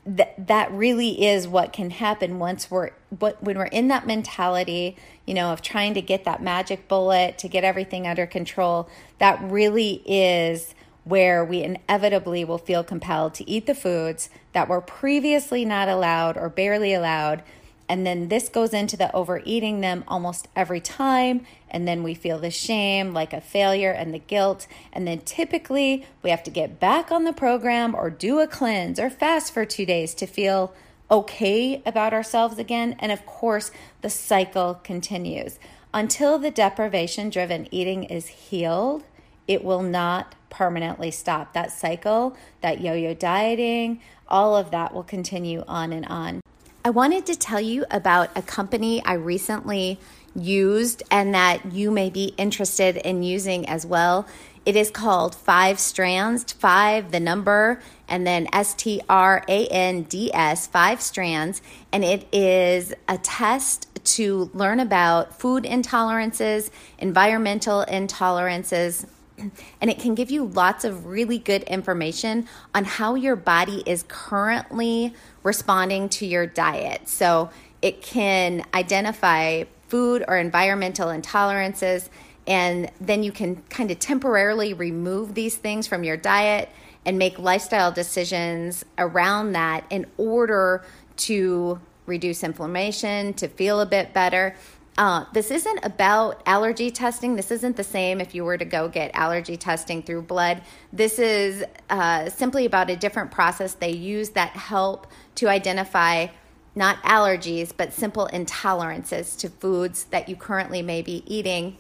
that 0.06 0.46
that 0.46 0.70
really 0.72 1.26
is 1.26 1.46
what 1.46 1.72
can 1.72 1.90
happen 1.90 2.38
once 2.38 2.70
we're 2.70 2.90
when 3.18 3.58
we're 3.58 3.64
in 3.66 3.88
that 3.88 4.06
mentality 4.06 4.96
you 5.26 5.34
know 5.34 5.52
of 5.52 5.60
trying 5.60 5.94
to 5.94 6.00
get 6.00 6.24
that 6.24 6.42
magic 6.42 6.88
bullet 6.88 7.36
to 7.38 7.48
get 7.48 7.64
everything 7.64 8.06
under 8.06 8.26
control 8.26 8.88
that 9.18 9.38
really 9.42 10.02
is 10.06 10.74
where 11.04 11.44
we 11.44 11.62
inevitably 11.62 12.44
will 12.44 12.58
feel 12.58 12.82
compelled 12.82 13.34
to 13.34 13.48
eat 13.48 13.66
the 13.66 13.74
foods 13.74 14.30
that 14.52 14.68
were 14.68 14.80
previously 14.80 15.64
not 15.64 15.88
allowed 15.88 16.36
or 16.36 16.48
barely 16.48 16.94
allowed. 16.94 17.42
And 17.88 18.06
then 18.06 18.28
this 18.28 18.48
goes 18.48 18.72
into 18.72 18.96
the 18.96 19.14
overeating 19.14 19.80
them 19.80 20.04
almost 20.08 20.48
every 20.56 20.80
time. 20.80 21.46
And 21.70 21.86
then 21.86 22.02
we 22.02 22.14
feel 22.14 22.38
the 22.38 22.50
shame, 22.50 23.12
like 23.12 23.32
a 23.32 23.40
failure, 23.40 23.90
and 23.90 24.14
the 24.14 24.18
guilt. 24.18 24.66
And 24.92 25.06
then 25.06 25.20
typically 25.20 26.06
we 26.22 26.30
have 26.30 26.42
to 26.44 26.50
get 26.50 26.80
back 26.80 27.12
on 27.12 27.24
the 27.24 27.32
program 27.32 27.94
or 27.94 28.10
do 28.10 28.40
a 28.40 28.46
cleanse 28.46 28.98
or 28.98 29.10
fast 29.10 29.52
for 29.52 29.64
two 29.64 29.84
days 29.84 30.14
to 30.14 30.26
feel 30.26 30.74
okay 31.10 31.82
about 31.84 32.14
ourselves 32.14 32.58
again. 32.58 32.96
And 32.98 33.12
of 33.12 33.26
course, 33.26 33.70
the 34.00 34.10
cycle 34.10 34.80
continues. 34.82 35.58
Until 35.92 36.38
the 36.38 36.50
deprivation 36.50 37.30
driven 37.30 37.68
eating 37.72 38.04
is 38.04 38.26
healed, 38.26 39.04
it 39.46 39.62
will 39.62 39.82
not 39.82 40.34
permanently 40.50 41.10
stop. 41.10 41.52
That 41.52 41.70
cycle, 41.70 42.36
that 42.62 42.80
yo 42.80 42.94
yo 42.94 43.14
dieting, 43.14 44.00
all 44.26 44.56
of 44.56 44.70
that 44.70 44.94
will 44.94 45.02
continue 45.02 45.62
on 45.68 45.92
and 45.92 46.06
on. 46.06 46.40
I 46.86 46.90
wanted 46.90 47.24
to 47.26 47.34
tell 47.34 47.62
you 47.62 47.86
about 47.90 48.28
a 48.36 48.42
company 48.42 49.02
I 49.06 49.14
recently 49.14 49.98
used 50.36 51.02
and 51.10 51.34
that 51.34 51.72
you 51.72 51.90
may 51.90 52.10
be 52.10 52.34
interested 52.36 52.98
in 52.98 53.22
using 53.22 53.66
as 53.66 53.86
well. 53.86 54.28
It 54.66 54.76
is 54.76 54.90
called 54.90 55.34
Five 55.34 55.80
Strands, 55.80 56.52
five, 56.52 57.10
the 57.10 57.20
number, 57.20 57.80
and 58.06 58.26
then 58.26 58.48
S 58.52 58.74
T 58.74 59.00
R 59.08 59.42
A 59.48 59.66
N 59.68 60.02
D 60.02 60.30
S, 60.34 60.66
five 60.66 61.00
strands. 61.00 61.62
And 61.90 62.04
it 62.04 62.28
is 62.30 62.92
a 63.08 63.16
test 63.16 63.88
to 64.16 64.50
learn 64.52 64.78
about 64.78 65.40
food 65.40 65.64
intolerances, 65.64 66.68
environmental 66.98 67.86
intolerances, 67.88 69.06
and 69.38 69.90
it 69.90 69.98
can 69.98 70.14
give 70.14 70.30
you 70.30 70.44
lots 70.44 70.84
of 70.84 71.06
really 71.06 71.38
good 71.38 71.62
information 71.64 72.46
on 72.74 72.84
how 72.84 73.14
your 73.14 73.36
body 73.36 73.82
is 73.86 74.04
currently 74.08 75.14
responding 75.42 76.08
to 76.08 76.26
your 76.26 76.46
diet. 76.46 77.08
So 77.08 77.50
it 77.82 78.00
can 78.00 78.64
identify 78.72 79.64
food 79.88 80.24
or 80.26 80.36
environmental 80.36 81.08
intolerances, 81.08 82.08
and 82.46 82.90
then 83.00 83.22
you 83.22 83.32
can 83.32 83.56
kind 83.70 83.90
of 83.90 83.98
temporarily 83.98 84.72
remove 84.72 85.34
these 85.34 85.56
things 85.56 85.86
from 85.86 86.04
your 86.04 86.16
diet 86.16 86.68
and 87.06 87.18
make 87.18 87.38
lifestyle 87.38 87.92
decisions 87.92 88.84
around 88.98 89.52
that 89.52 89.84
in 89.90 90.06
order 90.16 90.84
to 91.16 91.78
reduce 92.06 92.42
inflammation, 92.42 93.32
to 93.34 93.48
feel 93.48 93.80
a 93.80 93.86
bit 93.86 94.12
better. 94.12 94.54
Uh, 94.96 95.24
this 95.32 95.50
isn't 95.50 95.80
about 95.82 96.40
allergy 96.46 96.90
testing. 96.90 97.34
This 97.34 97.50
isn't 97.50 97.76
the 97.76 97.84
same 97.84 98.20
if 98.20 98.34
you 98.34 98.44
were 98.44 98.56
to 98.56 98.64
go 98.64 98.88
get 98.88 99.10
allergy 99.14 99.56
testing 99.56 100.02
through 100.02 100.22
blood. 100.22 100.62
This 100.92 101.18
is 101.18 101.64
uh, 101.90 102.30
simply 102.30 102.64
about 102.64 102.90
a 102.90 102.96
different 102.96 103.32
process 103.32 103.74
they 103.74 103.90
use 103.90 104.30
that 104.30 104.50
help 104.50 105.08
to 105.36 105.48
identify 105.48 106.28
not 106.76 107.02
allergies, 107.02 107.72
but 107.76 107.92
simple 107.92 108.28
intolerances 108.32 109.36
to 109.38 109.48
foods 109.48 110.04
that 110.04 110.28
you 110.28 110.36
currently 110.36 110.82
may 110.82 111.02
be 111.02 111.24
eating 111.26 111.76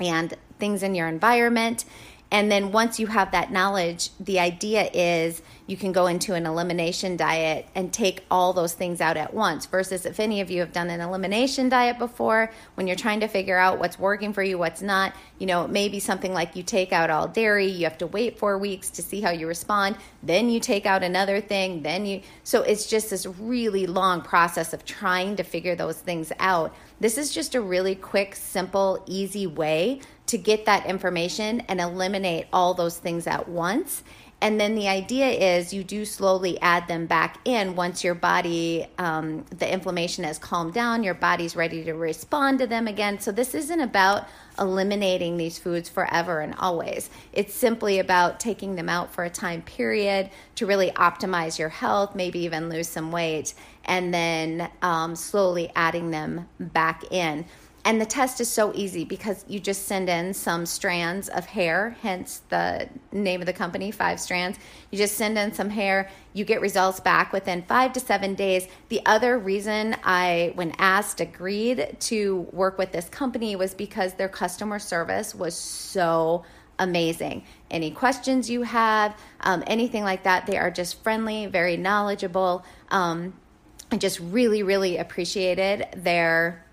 and 0.00 0.34
things 0.58 0.82
in 0.82 0.94
your 0.94 1.08
environment. 1.08 1.84
And 2.30 2.52
then 2.52 2.72
once 2.72 3.00
you 3.00 3.06
have 3.06 3.30
that 3.30 3.50
knowledge, 3.50 4.10
the 4.20 4.38
idea 4.38 4.90
is 4.92 5.40
you 5.66 5.78
can 5.78 5.92
go 5.92 6.06
into 6.06 6.34
an 6.34 6.44
elimination 6.44 7.16
diet 7.16 7.66
and 7.74 7.90
take 7.90 8.24
all 8.30 8.52
those 8.52 8.74
things 8.74 9.00
out 9.00 9.16
at 9.16 9.32
once. 9.32 9.64
Versus 9.64 10.04
if 10.04 10.20
any 10.20 10.42
of 10.42 10.50
you 10.50 10.60
have 10.60 10.72
done 10.72 10.90
an 10.90 11.00
elimination 11.00 11.70
diet 11.70 11.98
before, 11.98 12.50
when 12.74 12.86
you're 12.86 12.96
trying 12.96 13.20
to 13.20 13.28
figure 13.28 13.56
out 13.56 13.78
what's 13.78 13.98
working 13.98 14.34
for 14.34 14.42
you, 14.42 14.58
what's 14.58 14.82
not, 14.82 15.14
you 15.38 15.46
know, 15.46 15.64
it 15.64 15.70
may 15.70 15.88
be 15.88 16.00
something 16.00 16.34
like 16.34 16.54
you 16.54 16.62
take 16.62 16.92
out 16.92 17.08
all 17.08 17.28
dairy, 17.28 17.66
you 17.66 17.84
have 17.84 17.98
to 17.98 18.06
wait 18.06 18.38
four 18.38 18.58
weeks 18.58 18.90
to 18.90 19.02
see 19.02 19.22
how 19.22 19.30
you 19.30 19.46
respond, 19.46 19.96
then 20.22 20.50
you 20.50 20.60
take 20.60 20.84
out 20.84 21.02
another 21.02 21.40
thing, 21.40 21.82
then 21.82 22.04
you. 22.04 22.20
So 22.44 22.62
it's 22.62 22.86
just 22.86 23.08
this 23.08 23.26
really 23.26 23.86
long 23.86 24.20
process 24.20 24.74
of 24.74 24.84
trying 24.84 25.36
to 25.36 25.44
figure 25.44 25.76
those 25.76 25.98
things 25.98 26.30
out. 26.38 26.74
This 27.00 27.16
is 27.16 27.32
just 27.32 27.54
a 27.54 27.60
really 27.60 27.94
quick, 27.94 28.34
simple, 28.34 29.02
easy 29.06 29.46
way 29.46 30.00
to 30.28 30.38
get 30.38 30.66
that 30.66 30.86
information 30.86 31.60
and 31.68 31.80
eliminate 31.80 32.46
all 32.52 32.74
those 32.74 32.98
things 32.98 33.26
at 33.26 33.48
once. 33.48 34.02
and 34.40 34.60
then 34.60 34.76
the 34.76 34.86
idea 34.86 35.26
is 35.30 35.74
you 35.74 35.82
do 35.82 36.04
slowly 36.04 36.60
add 36.60 36.86
them 36.86 37.06
back 37.06 37.40
in 37.44 37.74
once 37.74 38.04
your 38.04 38.14
body, 38.14 38.86
um, 38.96 39.44
the 39.58 39.68
inflammation 39.68 40.22
has 40.22 40.38
calmed 40.38 40.72
down, 40.72 41.02
your 41.02 41.14
body's 41.14 41.56
ready 41.56 41.82
to 41.82 41.92
respond 41.92 42.60
to 42.60 42.66
them 42.68 42.86
again. 42.86 43.18
So, 43.18 43.32
this 43.32 43.52
isn't 43.52 43.80
about 43.80 44.28
eliminating 44.56 45.38
these 45.38 45.58
foods 45.58 45.88
forever 45.88 46.38
and 46.40 46.54
always. 46.60 47.10
It's 47.32 47.52
simply 47.52 47.98
about 47.98 48.38
taking 48.38 48.76
them 48.76 48.88
out 48.88 49.12
for 49.12 49.24
a 49.24 49.30
time 49.30 49.62
period 49.62 50.30
to 50.54 50.66
really 50.66 50.92
optimize 50.92 51.58
your 51.58 51.70
health, 51.70 52.14
maybe 52.14 52.38
even 52.40 52.68
lose 52.68 52.86
some 52.86 53.10
weight, 53.10 53.54
and 53.86 54.14
then 54.14 54.70
um, 54.82 55.16
slowly 55.16 55.72
adding 55.74 56.12
them 56.12 56.48
back 56.60 57.02
in. 57.10 57.44
And 57.88 57.98
the 57.98 58.04
test 58.04 58.38
is 58.42 58.50
so 58.50 58.70
easy 58.74 59.06
because 59.06 59.46
you 59.48 59.58
just 59.58 59.86
send 59.86 60.10
in 60.10 60.34
some 60.34 60.66
strands 60.66 61.30
of 61.30 61.46
hair, 61.46 61.96
hence 62.02 62.42
the 62.50 62.86
name 63.12 63.40
of 63.40 63.46
the 63.46 63.54
company, 63.54 63.90
Five 63.90 64.20
Strands. 64.20 64.58
You 64.90 64.98
just 64.98 65.16
send 65.16 65.38
in 65.38 65.54
some 65.54 65.70
hair, 65.70 66.10
you 66.34 66.44
get 66.44 66.60
results 66.60 67.00
back 67.00 67.32
within 67.32 67.62
five 67.62 67.94
to 67.94 68.00
seven 68.00 68.34
days. 68.34 68.68
The 68.90 69.00
other 69.06 69.38
reason 69.38 69.96
I, 70.04 70.52
when 70.54 70.74
asked, 70.76 71.22
agreed 71.22 71.96
to 72.00 72.40
work 72.52 72.76
with 72.76 72.92
this 72.92 73.08
company 73.08 73.56
was 73.56 73.72
because 73.72 74.12
their 74.12 74.28
customer 74.28 74.78
service 74.78 75.34
was 75.34 75.54
so 75.54 76.44
amazing. 76.78 77.42
Any 77.70 77.90
questions 77.90 78.50
you 78.50 78.64
have, 78.64 79.18
um, 79.40 79.64
anything 79.66 80.04
like 80.04 80.24
that, 80.24 80.44
they 80.44 80.58
are 80.58 80.70
just 80.70 81.02
friendly, 81.02 81.46
very 81.46 81.78
knowledgeable. 81.78 82.66
Um, 82.90 83.32
I 83.90 83.96
just 83.96 84.20
really, 84.20 84.62
really 84.62 84.98
appreciated 84.98 85.86
their 85.96 86.66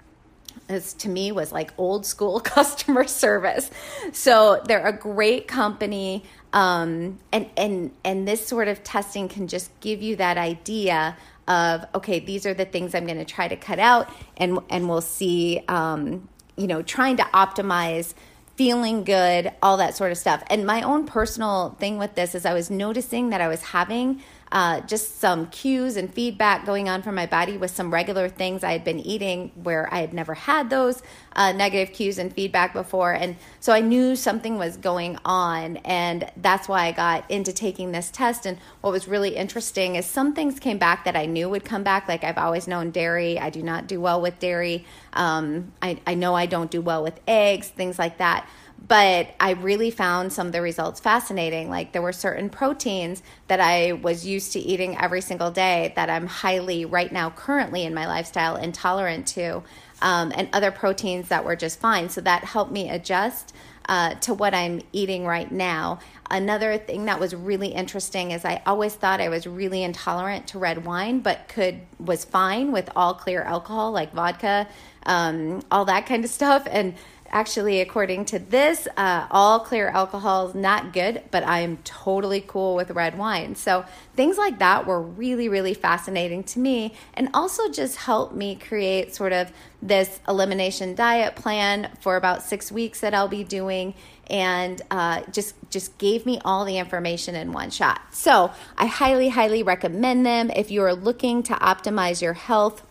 this 0.67 0.93
to 0.93 1.09
me 1.09 1.31
was 1.31 1.51
like 1.51 1.71
old 1.77 2.05
school 2.05 2.39
customer 2.41 3.05
service. 3.05 3.69
So 4.11 4.61
they're 4.65 4.85
a 4.85 4.97
great 4.97 5.47
company. 5.47 6.23
Um, 6.53 7.19
and, 7.31 7.49
and, 7.57 7.91
and 8.03 8.27
this 8.27 8.45
sort 8.45 8.67
of 8.67 8.83
testing 8.83 9.27
can 9.27 9.47
just 9.47 9.77
give 9.81 10.01
you 10.01 10.15
that 10.17 10.37
idea 10.37 11.17
of, 11.47 11.85
okay, 11.93 12.19
these 12.19 12.45
are 12.45 12.53
the 12.53 12.65
things 12.65 12.95
I'm 12.95 13.05
going 13.05 13.19
to 13.19 13.25
try 13.25 13.47
to 13.47 13.55
cut 13.55 13.79
out 13.79 14.09
and, 14.37 14.59
and 14.69 14.89
we'll 14.89 15.01
see, 15.01 15.61
um, 15.67 16.27
you 16.55 16.67
know, 16.67 16.81
trying 16.81 17.17
to 17.17 17.23
optimize 17.23 18.13
feeling 18.55 19.03
good, 19.03 19.51
all 19.61 19.77
that 19.77 19.95
sort 19.95 20.11
of 20.11 20.17
stuff. 20.17 20.41
And 20.47 20.65
my 20.65 20.81
own 20.81 21.05
personal 21.05 21.75
thing 21.79 21.97
with 21.97 22.15
this 22.15 22.33
is 22.33 22.45
I 22.45 22.53
was 22.53 22.71
noticing 22.71 23.29
that 23.29 23.41
I 23.41 23.47
was 23.47 23.61
having 23.61 24.23
uh, 24.55 24.79
just 24.87 25.19
some 25.19 25.47
cues 25.47 25.97
and 25.97 26.13
feedback 26.13 26.65
going 26.65 26.87
on 26.87 27.01
from 27.01 27.13
my 27.13 27.25
body 27.25 27.57
with 27.57 27.69
some 27.69 27.93
regular 27.93 28.29
things 28.29 28.63
I 28.63 28.71
had 28.71 28.85
been 28.85 29.01
eating 29.01 29.51
where 29.61 29.93
I 29.93 29.99
had 29.99 30.13
never 30.13 30.33
had 30.33 30.69
those 30.69 31.03
uh, 31.35 31.51
negative 31.51 31.93
cues 31.93 32.17
and 32.17 32.33
feedback 32.33 32.71
before. 32.71 33.11
And 33.11 33.35
so 33.59 33.73
I 33.73 33.81
knew 33.81 34.15
something 34.15 34.57
was 34.57 34.77
going 34.77 35.17
on. 35.25 35.75
And 35.83 36.31
that's 36.37 36.69
why 36.69 36.85
I 36.85 36.93
got 36.93 37.29
into 37.29 37.51
taking 37.51 37.91
this 37.91 38.09
test. 38.09 38.45
And 38.45 38.57
what 38.79 38.91
was 38.91 39.09
really 39.09 39.35
interesting 39.35 39.97
is 39.97 40.05
some 40.05 40.33
things 40.33 40.57
came 40.57 40.77
back 40.77 41.03
that 41.03 41.17
I 41.17 41.25
knew 41.25 41.49
would 41.49 41.65
come 41.65 41.83
back. 41.83 42.07
Like 42.07 42.23
I've 42.23 42.37
always 42.37 42.65
known 42.65 42.91
dairy, 42.91 43.37
I 43.37 43.49
do 43.49 43.61
not 43.61 43.87
do 43.87 43.99
well 43.99 44.21
with 44.21 44.39
dairy. 44.39 44.85
Um, 45.11 45.73
I, 45.81 45.99
I 46.07 46.13
know 46.13 46.33
I 46.33 46.45
don't 46.45 46.71
do 46.71 46.79
well 46.79 47.03
with 47.03 47.19
eggs, 47.27 47.67
things 47.67 47.99
like 47.99 48.19
that 48.19 48.47
but 48.87 49.33
I 49.39 49.51
really 49.51 49.89
found 49.89 50.31
some 50.31 50.47
of 50.47 50.53
the 50.53 50.61
results 50.61 50.99
fascinating. 50.99 51.69
Like 51.69 51.91
there 51.91 52.01
were 52.01 52.13
certain 52.13 52.49
proteins 52.49 53.23
that 53.47 53.59
I 53.59 53.93
was 53.93 54.25
used 54.25 54.53
to 54.53 54.59
eating 54.59 54.97
every 54.97 55.21
single 55.21 55.49
day 55.51 55.93
that 55.95 56.09
I'm 56.09 56.27
highly, 56.27 56.85
right 56.85 57.11
now, 57.11 57.29
currently 57.31 57.83
in 57.83 57.93
my 57.93 58.05
lifestyle, 58.05 58.55
intolerant 58.57 59.27
to, 59.27 59.63
um, 60.01 60.31
and 60.35 60.49
other 60.53 60.71
proteins 60.71 61.29
that 61.29 61.45
were 61.45 61.55
just 61.55 61.79
fine. 61.79 62.09
So 62.09 62.21
that 62.21 62.43
helped 62.43 62.71
me 62.71 62.89
adjust. 62.89 63.53
Uh, 63.87 64.15
to 64.15 64.33
what 64.33 64.55
I'm 64.55 64.81
eating 64.93 65.27
right 65.27 65.51
now. 65.51 65.99
Another 66.31 66.75
thing 66.79 67.05
that 67.05 67.19
was 67.19 67.35
really 67.35 67.67
interesting 67.67 68.31
is 68.31 68.43
I 68.43 68.63
always 68.65 68.95
thought 68.95 69.21
I 69.21 69.29
was 69.29 69.45
really 69.45 69.83
intolerant 69.83 70.47
to 70.47 70.57
red 70.57 70.83
wine, 70.83 71.19
but 71.19 71.47
could 71.49 71.81
was 71.99 72.25
fine 72.25 72.71
with 72.71 72.89
all 72.95 73.13
clear 73.13 73.43
alcohol 73.43 73.91
like 73.91 74.11
vodka, 74.11 74.67
um, 75.05 75.61
all 75.69 75.85
that 75.85 76.07
kind 76.07 76.25
of 76.25 76.31
stuff. 76.31 76.67
And 76.67 76.95
Actually, 77.35 77.81
according 77.81 78.23
to 78.23 78.39
this, 78.39 78.87
uh, 78.95 79.27
all 79.29 79.59
clear 79.59 79.89
alcohol 79.89 80.47
is 80.47 80.55
not 80.55 80.93
good, 80.93 81.21
but 81.31 81.43
I 81.43 81.59
am 81.59 81.75
totally 81.83 82.39
cool 82.39 82.77
with 82.77 82.89
red 82.91 83.17
wine. 83.17 83.55
So 83.55 83.83
things 84.15 84.37
like 84.37 84.59
that 84.59 84.87
were 84.87 85.01
really, 85.01 85.49
really 85.49 85.73
fascinating 85.73 86.45
to 86.45 86.59
me 86.59 86.93
and 87.13 87.27
also 87.33 87.69
just 87.69 87.97
helped 87.97 88.33
me 88.33 88.55
create 88.55 89.13
sort 89.13 89.33
of 89.33 89.51
this 89.81 90.21
elimination 90.29 90.95
diet 90.95 91.35
plan 91.35 91.91
for 91.99 92.15
about 92.15 92.41
six 92.41 92.71
weeks 92.71 93.01
that 93.01 93.13
I'll 93.13 93.27
be 93.27 93.43
doing 93.43 93.95
and 94.27 94.81
uh, 94.89 95.23
just 95.29 95.55
just 95.69 95.97
gave 95.97 96.25
me 96.25 96.39
all 96.45 96.63
the 96.63 96.77
information 96.77 97.35
in 97.35 97.51
one 97.51 97.69
shot. 97.69 97.99
So 98.11 98.51
I 98.77 98.85
highly, 98.85 99.27
highly 99.27 99.61
recommend 99.61 100.25
them 100.25 100.49
if 100.51 100.71
you 100.71 100.83
are 100.83 100.95
looking 100.95 101.43
to 101.43 101.53
optimize 101.55 102.21
your 102.21 102.33
health 102.33 102.81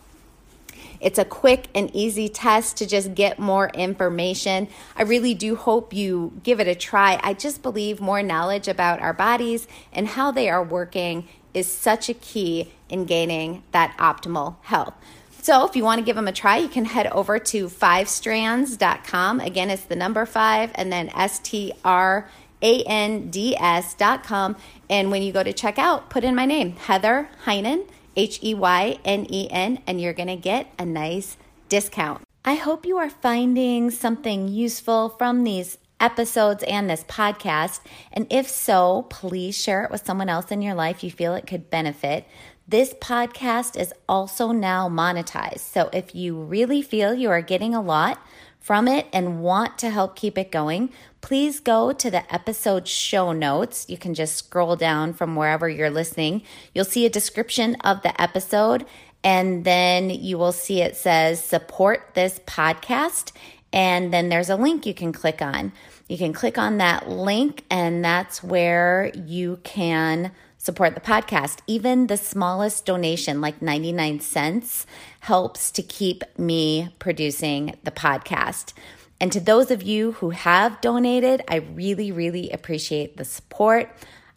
it's 0.99 1.19
a 1.19 1.25
quick 1.25 1.67
and 1.75 1.93
easy 1.95 2.29
test 2.29 2.77
to 2.77 2.85
just 2.85 3.15
get 3.15 3.39
more 3.39 3.69
information. 3.69 4.67
I 4.95 5.03
really 5.03 5.33
do 5.33 5.55
hope 5.55 5.93
you 5.93 6.39
give 6.43 6.59
it 6.59 6.67
a 6.67 6.75
try. 6.75 7.19
I 7.23 7.33
just 7.33 7.61
believe 7.61 7.99
more 8.01 8.23
knowledge 8.23 8.67
about 8.67 9.01
our 9.01 9.13
bodies 9.13 9.67
and 9.93 10.07
how 10.07 10.31
they 10.31 10.49
are 10.49 10.63
working 10.63 11.27
is 11.53 11.71
such 11.71 12.09
a 12.09 12.13
key 12.13 12.71
in 12.89 13.05
gaining 13.05 13.63
that 13.71 13.95
optimal 13.97 14.57
health. 14.61 14.93
So, 15.41 15.65
if 15.65 15.75
you 15.75 15.83
want 15.83 15.99
to 15.99 16.05
give 16.05 16.15
them 16.15 16.27
a 16.27 16.31
try, 16.31 16.57
you 16.57 16.67
can 16.67 16.85
head 16.85 17.05
over 17.07 17.37
to 17.37 17.67
fivestrands.com. 17.67 19.39
Again, 19.39 19.69
it's 19.69 19.83
the 19.83 19.95
number 19.95 20.25
five 20.25 20.71
and 20.73 20.91
then 20.91 21.09
S 21.09 21.37
T 21.39 21.71
R 21.83 22.27
A 22.63 22.83
N 22.83 23.29
D 23.29 23.55
S.com. 23.55 24.55
And 24.89 25.11
when 25.11 25.21
you 25.21 25.31
go 25.31 25.43
to 25.43 25.53
check 25.53 25.77
out, 25.77 26.09
put 26.09 26.23
in 26.23 26.33
my 26.33 26.47
name, 26.47 26.75
Heather 26.75 27.29
Heynen 27.45 27.87
H 28.15 28.39
E 28.43 28.53
Y 28.53 28.99
N 29.05 29.27
E 29.29 29.47
N, 29.49 29.79
and 29.87 29.99
you're 29.99 30.13
going 30.13 30.27
to 30.27 30.35
get 30.35 30.71
a 30.77 30.85
nice 30.85 31.37
discount. 31.69 32.21
I 32.43 32.55
hope 32.55 32.85
you 32.85 32.97
are 32.97 33.09
finding 33.09 33.89
something 33.89 34.47
useful 34.47 35.09
from 35.09 35.43
these 35.43 35.77
episodes 35.99 36.63
and 36.63 36.89
this 36.89 37.03
podcast. 37.05 37.79
And 38.13 38.27
if 38.29 38.49
so, 38.49 39.07
please 39.09 39.57
share 39.57 39.83
it 39.83 39.91
with 39.91 40.05
someone 40.05 40.29
else 40.29 40.51
in 40.51 40.61
your 40.61 40.75
life 40.75 41.03
you 41.03 41.11
feel 41.11 41.33
it 41.33 41.47
could 41.47 41.69
benefit. 41.69 42.27
This 42.67 42.93
podcast 42.95 43.79
is 43.79 43.93
also 44.09 44.51
now 44.51 44.89
monetized. 44.89 45.59
So 45.59 45.89
if 45.93 46.15
you 46.15 46.35
really 46.35 46.81
feel 46.81 47.13
you 47.13 47.29
are 47.29 47.41
getting 47.41 47.75
a 47.75 47.81
lot 47.81 48.19
from 48.65 48.87
it 48.87 49.05
and 49.13 49.43
want 49.43 49.77
to 49.77 49.91
help 49.91 50.15
keep 50.15 50.39
it 50.39 50.51
going, 50.51 50.89
please 51.21 51.59
go 51.59 51.93
to 51.93 52.09
the 52.09 52.33
episode 52.33 52.87
show 52.87 53.31
notes. 53.31 53.85
You 53.87 53.95
can 53.95 54.15
just 54.15 54.35
scroll 54.35 54.75
down 54.75 55.13
from 55.13 55.35
wherever 55.35 55.69
you're 55.69 55.91
listening. 55.91 56.41
You'll 56.73 56.83
see 56.83 57.05
a 57.05 57.09
description 57.11 57.75
of 57.81 58.01
the 58.01 58.19
episode, 58.19 58.83
and 59.23 59.65
then 59.65 60.09
you 60.09 60.39
will 60.39 60.51
see 60.51 60.81
it 60.81 60.95
says 60.95 61.43
support 61.43 62.15
this 62.15 62.39
podcast. 62.47 63.33
And 63.71 64.11
then 64.11 64.29
there's 64.29 64.49
a 64.49 64.55
link 64.55 64.87
you 64.87 64.95
can 64.95 65.13
click 65.13 65.43
on. 65.43 65.71
You 66.09 66.17
can 66.17 66.33
click 66.33 66.57
on 66.57 66.79
that 66.79 67.07
link, 67.07 67.65
and 67.69 68.03
that's 68.03 68.41
where 68.41 69.11
you 69.13 69.59
can 69.63 70.31
support 70.65 70.95
the 70.95 71.01
podcast. 71.01 71.59
Even 71.67 72.07
the 72.07 72.17
smallest 72.17 72.87
donation, 72.87 73.39
like 73.39 73.61
99 73.61 74.19
cents, 74.19 74.87
helps 75.19 75.69
to 75.69 75.83
keep 75.83 76.23
me 76.39 76.89
producing 76.97 77.75
the 77.83 77.91
podcast. 77.91 78.73
And 79.21 79.31
to 79.31 79.39
those 79.39 79.69
of 79.69 79.83
you 79.83 80.13
who 80.13 80.31
have 80.31 80.81
donated, 80.81 81.43
I 81.47 81.57
really, 81.57 82.11
really 82.11 82.49
appreciate 82.49 83.15
the 83.15 83.25
support. 83.25 83.91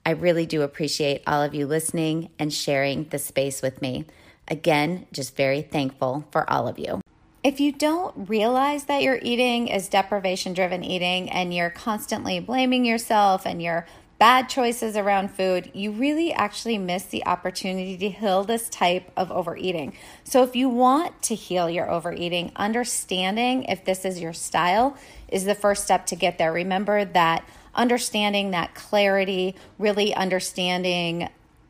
I 0.05 0.11
really 0.11 0.45
do 0.45 0.61
appreciate 0.61 1.23
all 1.27 1.43
of 1.43 1.55
you 1.55 1.67
listening 1.67 2.29
and 2.39 2.53
sharing 2.53 3.05
the 3.05 3.19
space 3.19 3.63
with 3.63 3.81
me. 3.81 4.05
Again, 4.49 5.07
just 5.13 5.35
very 5.35 5.63
thankful 5.63 6.27
for 6.31 6.49
all 6.51 6.69
of 6.69 6.79
you. 6.79 7.01
If 7.43 7.59
you 7.59 7.73
don't 7.73 8.29
realize 8.29 8.85
that 8.85 9.03
your 9.03 9.19
eating 9.23 9.69
is 9.69 9.89
deprivation 9.89 10.53
driven 10.53 10.85
eating 10.85 11.31
and 11.31 11.55
you're 11.55 11.71
constantly 11.71 12.39
blaming 12.39 12.85
yourself 12.85 13.47
and 13.47 13.63
you're 13.63 13.87
bad 14.19 14.49
choices 14.49 14.97
around 14.97 15.31
food, 15.31 15.71
you 15.75 15.93
really 15.93 16.33
actually 16.33 16.77
miss 16.77 17.05
the 17.05 17.25
opportunity 17.25 17.97
to 17.97 18.09
heal 18.09 18.45
this 18.45 18.69
type 18.69 19.11
of 19.17 19.31
overeating. 19.31 19.95
So, 20.25 20.43
if 20.43 20.57
you 20.57 20.69
want 20.69 21.23
to 21.23 21.35
heal 21.35 21.71
your 21.71 21.91
overeating, 21.91 22.53
understanding 22.57 23.65
if 23.65 23.85
this 23.85 24.05
is 24.05 24.21
your 24.21 24.33
style 24.33 24.97
is 25.29 25.45
the 25.45 25.55
first 25.55 25.85
step 25.85 26.07
to 26.07 26.17
get 26.17 26.39
there. 26.39 26.53
Remember 26.53 27.05
that 27.05 27.49
understanding 27.75 28.51
that 28.51 28.75
clarity, 28.75 29.55
really 29.79 30.15
understanding 30.15 31.29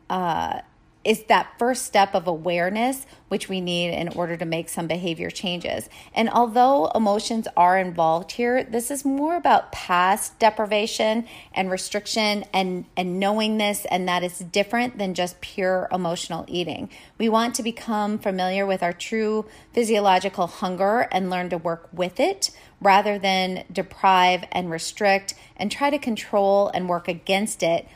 uh, 0.08 0.60
is 1.04 1.24
that 1.24 1.58
first 1.58 1.84
step 1.84 2.14
of 2.14 2.26
awareness, 2.26 3.06
which 3.28 3.48
we 3.48 3.60
need 3.60 3.90
in 3.90 4.08
order 4.08 4.36
to 4.36 4.44
make 4.44 4.68
some 4.68 4.86
behavior 4.86 5.30
changes. 5.30 5.88
And 6.12 6.28
although 6.28 6.90
emotions 6.94 7.46
are 7.56 7.78
involved 7.78 8.32
here, 8.32 8.64
this 8.64 8.90
is 8.90 9.04
more 9.04 9.36
about 9.36 9.70
past 9.70 10.38
deprivation 10.38 11.26
and 11.54 11.70
restriction 11.70 12.44
and, 12.52 12.84
and 12.96 13.20
knowing 13.20 13.58
this, 13.58 13.86
and 13.90 14.08
that 14.08 14.24
is 14.24 14.38
different 14.38 14.98
than 14.98 15.14
just 15.14 15.40
pure 15.40 15.88
emotional 15.92 16.44
eating. 16.48 16.90
We 17.16 17.28
want 17.28 17.54
to 17.54 17.62
become 17.62 18.18
familiar 18.18 18.66
with 18.66 18.82
our 18.82 18.92
true 18.92 19.46
physiological 19.72 20.46
hunger 20.46 21.08
and 21.12 21.30
learn 21.30 21.48
to 21.50 21.58
work 21.58 21.88
with 21.92 22.18
it 22.18 22.50
rather 22.80 23.18
than 23.18 23.64
deprive 23.72 24.44
and 24.52 24.70
restrict 24.70 25.34
and 25.56 25.70
try 25.70 25.90
to 25.90 25.98
control 25.98 26.68
and 26.74 26.88
work 26.88 27.08
against 27.08 27.62
it 27.62 27.86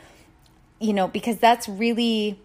you 0.83 0.91
know, 0.91 1.07
because 1.07 1.37
that's 1.37 1.69
really, 1.69 2.37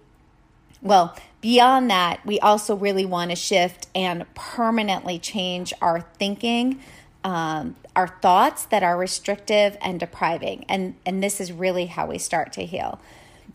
well, 0.82 1.16
beyond 1.40 1.90
that, 1.90 2.24
we 2.24 2.38
also 2.40 2.76
really 2.76 3.06
want 3.06 3.30
to 3.30 3.36
shift 3.36 3.86
and 3.94 4.32
permanently 4.34 5.18
change 5.18 5.72
our 5.80 6.00
thinking. 6.00 6.80
Um, 7.24 7.76
our 7.98 8.06
thoughts 8.06 8.64
that 8.66 8.84
are 8.84 8.96
restrictive 8.96 9.76
and 9.82 9.98
depriving 9.98 10.64
and 10.68 10.94
and 11.04 11.20
this 11.20 11.40
is 11.40 11.50
really 11.50 11.86
how 11.86 12.06
we 12.06 12.16
start 12.16 12.52
to 12.52 12.64
heal 12.64 13.00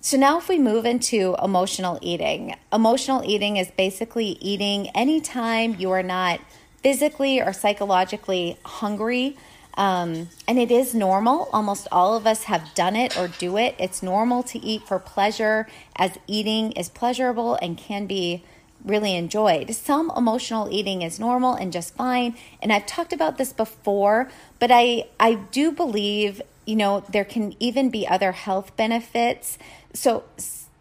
so 0.01 0.17
now 0.17 0.37
if 0.37 0.49
we 0.49 0.59
move 0.59 0.85
into 0.85 1.33
emotional 1.41 1.97
eating 2.01 2.53
emotional 2.73 3.23
eating 3.25 3.55
is 3.55 3.71
basically 3.71 4.37
eating 4.41 4.89
anytime 4.89 5.75
you 5.79 5.89
are 5.91 6.03
not 6.03 6.41
physically 6.81 7.39
or 7.39 7.53
psychologically 7.53 8.57
hungry 8.65 9.37
um, 9.75 10.29
and 10.47 10.59
it 10.59 10.71
is 10.71 10.93
normal. 10.93 11.49
Almost 11.51 11.87
all 11.91 12.15
of 12.15 12.27
us 12.27 12.43
have 12.43 12.73
done 12.75 12.95
it 12.95 13.17
or 13.17 13.27
do 13.27 13.57
it. 13.57 13.75
It's 13.79 14.03
normal 14.03 14.43
to 14.43 14.59
eat 14.59 14.87
for 14.87 14.99
pleasure, 14.99 15.67
as 15.95 16.17
eating 16.27 16.71
is 16.73 16.89
pleasurable 16.89 17.55
and 17.61 17.77
can 17.77 18.05
be 18.05 18.43
really 18.83 19.15
enjoyed. 19.15 19.73
Some 19.73 20.11
emotional 20.15 20.67
eating 20.71 21.01
is 21.01 21.19
normal 21.19 21.53
and 21.53 21.71
just 21.71 21.95
fine. 21.95 22.35
And 22.61 22.71
I've 22.71 22.85
talked 22.85 23.13
about 23.13 23.37
this 23.37 23.53
before, 23.53 24.29
but 24.59 24.71
I, 24.71 25.07
I 25.19 25.35
do 25.35 25.71
believe, 25.71 26.41
you 26.65 26.75
know, 26.75 27.03
there 27.09 27.25
can 27.25 27.55
even 27.59 27.89
be 27.89 28.07
other 28.07 28.33
health 28.33 28.75
benefits. 28.75 29.57
So, 29.93 30.23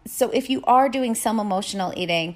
so 0.05 0.29
if 0.31 0.49
you 0.49 0.61
are 0.65 0.89
doing 0.89 1.15
some 1.15 1.39
emotional 1.39 1.93
eating, 1.95 2.35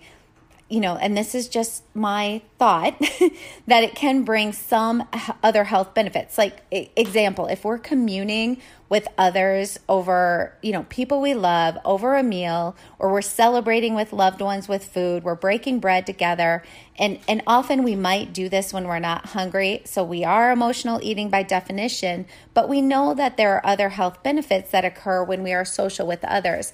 you 0.69 0.81
know, 0.81 0.97
and 0.97 1.15
this 1.15 1.33
is 1.33 1.47
just 1.47 1.83
my 1.95 2.41
thought, 2.59 2.99
that 3.67 3.83
it 3.83 3.95
can 3.95 4.23
bring 4.23 4.51
some 4.51 5.07
other 5.41 5.63
health 5.63 5.93
benefits. 5.93 6.37
Like, 6.37 6.61
example, 6.71 7.47
if 7.47 7.63
we're 7.63 7.77
communing 7.77 8.61
with 8.89 9.07
others 9.17 9.79
over, 9.87 10.57
you 10.61 10.73
know, 10.73 10.83
people 10.89 11.21
we 11.21 11.33
love 11.33 11.77
over 11.85 12.15
a 12.15 12.23
meal, 12.23 12.75
or 12.99 13.11
we're 13.11 13.21
celebrating 13.21 13.95
with 13.95 14.11
loved 14.11 14.41
ones 14.41 14.67
with 14.67 14.83
food, 14.83 15.23
we're 15.23 15.35
breaking 15.35 15.79
bread 15.79 16.05
together, 16.05 16.63
and 16.97 17.19
and 17.29 17.43
often 17.47 17.83
we 17.83 17.95
might 17.95 18.33
do 18.33 18.49
this 18.49 18.73
when 18.73 18.87
we're 18.87 18.99
not 18.99 19.27
hungry. 19.27 19.81
So 19.85 20.03
we 20.03 20.25
are 20.25 20.51
emotional 20.51 20.99
eating 21.01 21.29
by 21.29 21.43
definition, 21.43 22.25
but 22.53 22.67
we 22.67 22.81
know 22.81 23.13
that 23.13 23.37
there 23.37 23.55
are 23.55 23.65
other 23.65 23.89
health 23.89 24.21
benefits 24.21 24.71
that 24.71 24.83
occur 24.83 25.23
when 25.23 25.43
we 25.43 25.53
are 25.53 25.63
social 25.63 26.07
with 26.07 26.25
others. 26.25 26.73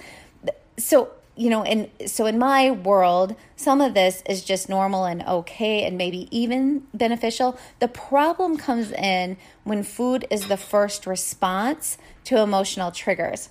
So 0.77 1.11
you 1.35 1.49
know, 1.49 1.63
and 1.63 1.89
so 2.05 2.25
in 2.25 2.37
my 2.37 2.69
world, 2.69 3.35
some 3.55 3.81
of 3.81 3.93
this 3.93 4.21
is 4.27 4.43
just 4.43 4.69
normal 4.69 5.05
and 5.05 5.23
okay 5.23 5.83
and 5.83 5.97
maybe 5.97 6.27
even 6.35 6.83
beneficial. 6.93 7.57
The 7.79 7.87
problem 7.87 8.57
comes 8.57 8.91
in 8.91 9.37
when 9.63 9.83
food 9.83 10.27
is 10.29 10.47
the 10.47 10.57
first 10.57 11.07
response 11.07 11.97
to 12.25 12.39
emotional 12.39 12.91
triggers. 12.91 13.49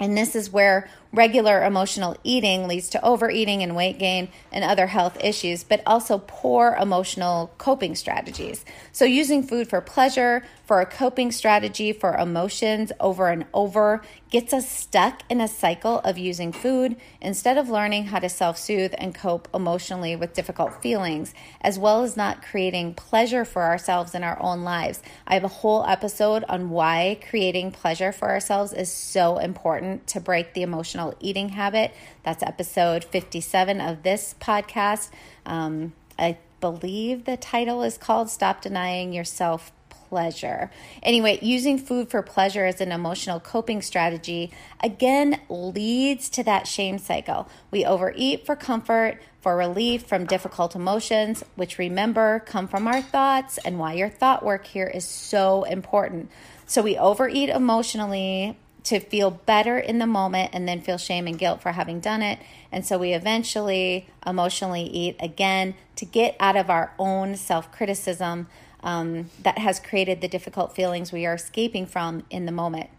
And 0.00 0.16
this 0.16 0.34
is 0.34 0.50
where 0.50 0.88
regular 1.12 1.62
emotional 1.62 2.16
eating 2.24 2.66
leads 2.66 2.88
to 2.90 3.04
overeating 3.04 3.62
and 3.62 3.76
weight 3.76 3.98
gain 3.98 4.28
and 4.50 4.64
other 4.64 4.86
health 4.86 5.22
issues, 5.22 5.62
but 5.62 5.82
also 5.84 6.22
poor 6.26 6.74
emotional 6.80 7.52
coping 7.58 7.94
strategies. 7.94 8.64
So, 8.92 9.04
using 9.04 9.42
food 9.42 9.68
for 9.68 9.82
pleasure, 9.82 10.42
for 10.64 10.80
a 10.80 10.86
coping 10.86 11.30
strategy 11.30 11.92
for 11.92 12.16
emotions 12.16 12.92
over 12.98 13.28
and 13.28 13.44
over, 13.52 14.00
gets 14.30 14.52
us 14.52 14.68
stuck 14.68 15.22
in 15.28 15.40
a 15.40 15.48
cycle 15.48 15.98
of 16.00 16.16
using 16.16 16.52
food 16.52 16.96
instead 17.20 17.58
of 17.58 17.68
learning 17.68 18.06
how 18.06 18.18
to 18.20 18.28
self 18.28 18.56
soothe 18.56 18.94
and 18.96 19.14
cope 19.14 19.48
emotionally 19.52 20.14
with 20.14 20.32
difficult 20.32 20.80
feelings, 20.80 21.34
as 21.60 21.78
well 21.78 22.02
as 22.02 22.16
not 22.16 22.42
creating 22.42 22.94
pleasure 22.94 23.44
for 23.44 23.62
ourselves 23.62 24.14
in 24.14 24.22
our 24.22 24.40
own 24.40 24.62
lives. 24.62 25.02
I 25.26 25.34
have 25.34 25.44
a 25.44 25.48
whole 25.48 25.84
episode 25.84 26.44
on 26.48 26.70
why 26.70 27.18
creating 27.28 27.72
pleasure 27.72 28.12
for 28.12 28.30
ourselves 28.30 28.72
is 28.72 28.90
so 28.90 29.38
important 29.38 30.06
to 30.08 30.20
break 30.20 30.54
the 30.54 30.62
emotional 30.62 31.14
eating 31.20 31.50
habit. 31.50 31.92
That's 32.22 32.42
episode 32.42 33.04
57 33.04 33.80
of 33.80 34.04
this 34.04 34.36
podcast. 34.40 35.10
Um, 35.44 35.92
I 36.18 36.38
believe 36.60 37.24
the 37.24 37.36
title 37.36 37.82
is 37.82 37.98
called 37.98 38.30
Stop 38.30 38.62
Denying 38.62 39.12
Yourself 39.12 39.72
pleasure. 40.10 40.70
Anyway, 41.04 41.38
using 41.40 41.78
food 41.78 42.10
for 42.10 42.20
pleasure 42.20 42.66
as 42.66 42.80
an 42.80 42.90
emotional 42.90 43.38
coping 43.38 43.80
strategy 43.80 44.50
again 44.82 45.40
leads 45.48 46.28
to 46.28 46.42
that 46.42 46.66
shame 46.66 46.98
cycle. 46.98 47.48
We 47.70 47.86
overeat 47.86 48.44
for 48.44 48.56
comfort, 48.56 49.22
for 49.40 49.56
relief 49.56 50.06
from 50.06 50.26
difficult 50.26 50.74
emotions, 50.74 51.44
which 51.54 51.78
remember 51.78 52.40
come 52.40 52.66
from 52.66 52.88
our 52.88 53.00
thoughts, 53.00 53.56
and 53.58 53.78
why 53.78 53.94
your 53.94 54.08
thought 54.08 54.44
work 54.44 54.66
here 54.66 54.88
is 54.88 55.04
so 55.04 55.62
important. 55.62 56.28
So 56.66 56.82
we 56.82 56.98
overeat 56.98 57.48
emotionally 57.48 58.58
to 58.84 58.98
feel 58.98 59.30
better 59.30 59.78
in 59.78 59.98
the 59.98 60.06
moment 60.06 60.50
and 60.52 60.66
then 60.66 60.80
feel 60.80 60.98
shame 60.98 61.26
and 61.26 61.38
guilt 61.38 61.62
for 61.62 61.72
having 61.72 62.00
done 62.00 62.22
it. 62.22 62.38
And 62.72 62.84
so 62.84 62.98
we 62.98 63.12
eventually 63.12 64.08
emotionally 64.26 64.82
eat 64.82 65.16
again 65.20 65.74
to 65.96 66.04
get 66.04 66.34
out 66.40 66.56
of 66.56 66.68
our 66.68 66.92
own 66.98 67.36
self 67.36 67.70
criticism 67.70 68.48
um, 68.82 69.30
that 69.42 69.58
has 69.58 69.80
created 69.80 70.20
the 70.20 70.28
difficult 70.28 70.74
feelings 70.74 71.12
we 71.12 71.26
are 71.26 71.34
escaping 71.34 71.86
from 71.86 72.24
in 72.30 72.46
the 72.46 72.52
moment. 72.52 72.90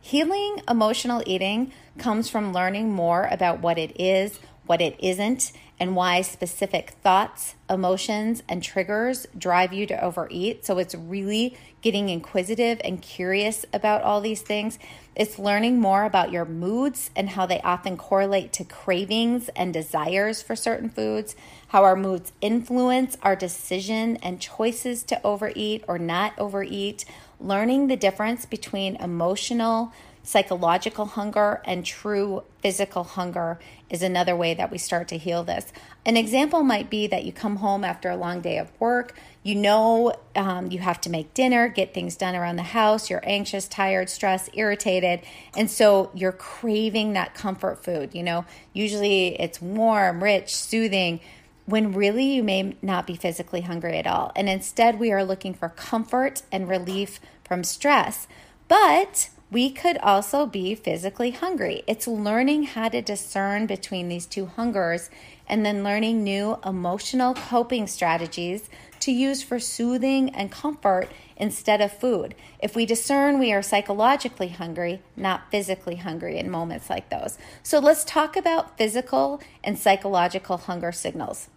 Healing 0.00 0.62
emotional 0.68 1.22
eating 1.26 1.72
comes 1.98 2.30
from 2.30 2.52
learning 2.52 2.92
more 2.92 3.28
about 3.30 3.60
what 3.60 3.76
it 3.76 4.00
is, 4.00 4.38
what 4.66 4.80
it 4.80 4.96
isn't, 5.00 5.52
and 5.78 5.94
why 5.94 6.22
specific 6.22 6.90
thoughts, 7.02 7.54
emotions, 7.68 8.42
and 8.48 8.62
triggers 8.62 9.26
drive 9.36 9.72
you 9.72 9.86
to 9.86 10.04
overeat. 10.04 10.64
So 10.64 10.78
it's 10.78 10.94
really 10.94 11.56
getting 11.82 12.08
inquisitive 12.08 12.80
and 12.84 13.02
curious 13.02 13.66
about 13.72 14.02
all 14.02 14.20
these 14.20 14.42
things. 14.42 14.78
It's 15.14 15.38
learning 15.38 15.80
more 15.80 16.04
about 16.04 16.32
your 16.32 16.44
moods 16.44 17.10
and 17.14 17.30
how 17.30 17.46
they 17.46 17.60
often 17.60 17.96
correlate 17.96 18.52
to 18.54 18.64
cravings 18.64 19.50
and 19.50 19.72
desires 19.72 20.42
for 20.42 20.56
certain 20.56 20.88
foods, 20.88 21.36
how 21.68 21.84
our 21.84 21.96
moods 21.96 22.32
influence 22.40 23.16
our 23.22 23.36
decision 23.36 24.16
and 24.18 24.40
choices 24.40 25.02
to 25.04 25.24
overeat 25.24 25.84
or 25.88 25.98
not 25.98 26.38
overeat, 26.38 27.04
learning 27.40 27.88
the 27.88 27.96
difference 27.96 28.46
between 28.46 28.96
emotional 28.96 29.92
psychological 30.26 31.06
hunger 31.06 31.62
and 31.64 31.84
true 31.84 32.42
physical 32.60 33.04
hunger 33.04 33.60
is 33.88 34.02
another 34.02 34.34
way 34.34 34.54
that 34.54 34.72
we 34.72 34.76
start 34.76 35.06
to 35.06 35.16
heal 35.16 35.44
this. 35.44 35.72
An 36.04 36.16
example 36.16 36.64
might 36.64 36.90
be 36.90 37.06
that 37.06 37.24
you 37.24 37.32
come 37.32 37.56
home 37.56 37.84
after 37.84 38.10
a 38.10 38.16
long 38.16 38.40
day 38.40 38.58
of 38.58 38.68
work, 38.80 39.16
you 39.44 39.54
know 39.54 40.12
um, 40.34 40.72
you 40.72 40.80
have 40.80 41.00
to 41.02 41.10
make 41.10 41.32
dinner, 41.32 41.68
get 41.68 41.94
things 41.94 42.16
done 42.16 42.34
around 42.34 42.56
the 42.56 42.64
house, 42.64 43.08
you're 43.08 43.22
anxious, 43.22 43.68
tired, 43.68 44.10
stressed, 44.10 44.50
irritated, 44.54 45.20
and 45.56 45.70
so 45.70 46.10
you're 46.12 46.32
craving 46.32 47.12
that 47.12 47.32
comfort 47.32 47.84
food. 47.84 48.12
You 48.12 48.24
know, 48.24 48.44
usually 48.72 49.40
it's 49.40 49.62
warm, 49.62 50.24
rich, 50.24 50.52
soothing 50.52 51.20
when 51.66 51.92
really 51.92 52.24
you 52.24 52.42
may 52.42 52.76
not 52.80 53.06
be 53.06 53.16
physically 53.16 53.62
hungry 53.62 53.98
at 53.98 54.06
all. 54.06 54.32
And 54.34 54.48
instead, 54.48 54.98
we 54.98 55.12
are 55.12 55.24
looking 55.24 55.52
for 55.52 55.68
comfort 55.68 56.42
and 56.50 56.68
relief 56.68 57.20
from 57.44 57.64
stress. 57.64 58.26
But 58.68 59.30
we 59.50 59.70
could 59.70 59.98
also 59.98 60.46
be 60.46 60.74
physically 60.74 61.30
hungry. 61.30 61.82
It's 61.86 62.08
learning 62.08 62.64
how 62.64 62.88
to 62.88 63.00
discern 63.00 63.66
between 63.66 64.08
these 64.08 64.26
two 64.26 64.46
hungers 64.46 65.08
and 65.48 65.64
then 65.64 65.84
learning 65.84 66.24
new 66.24 66.58
emotional 66.64 67.34
coping 67.34 67.86
strategies 67.86 68.68
to 69.00 69.12
use 69.12 69.42
for 69.42 69.60
soothing 69.60 70.30
and 70.30 70.50
comfort 70.50 71.08
instead 71.36 71.80
of 71.80 71.92
food. 71.92 72.34
If 72.58 72.74
we 72.74 72.86
discern 72.86 73.38
we 73.38 73.52
are 73.52 73.62
psychologically 73.62 74.48
hungry, 74.48 75.02
not 75.14 75.50
physically 75.52 75.96
hungry 75.96 76.38
in 76.38 76.50
moments 76.50 76.90
like 76.90 77.08
those. 77.10 77.38
So 77.62 77.78
let's 77.78 78.04
talk 78.04 78.36
about 78.36 78.76
physical 78.76 79.40
and 79.62 79.78
psychological 79.78 80.56
hunger 80.56 80.90
signals. 80.90 81.48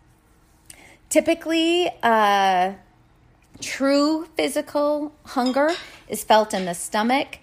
Typically, 1.09 1.89
uh, 2.03 2.73
true 3.59 4.27
physical 4.37 5.13
hunger 5.25 5.71
is 6.07 6.23
felt 6.23 6.53
in 6.53 6.65
the 6.65 6.73
stomach 6.73 7.39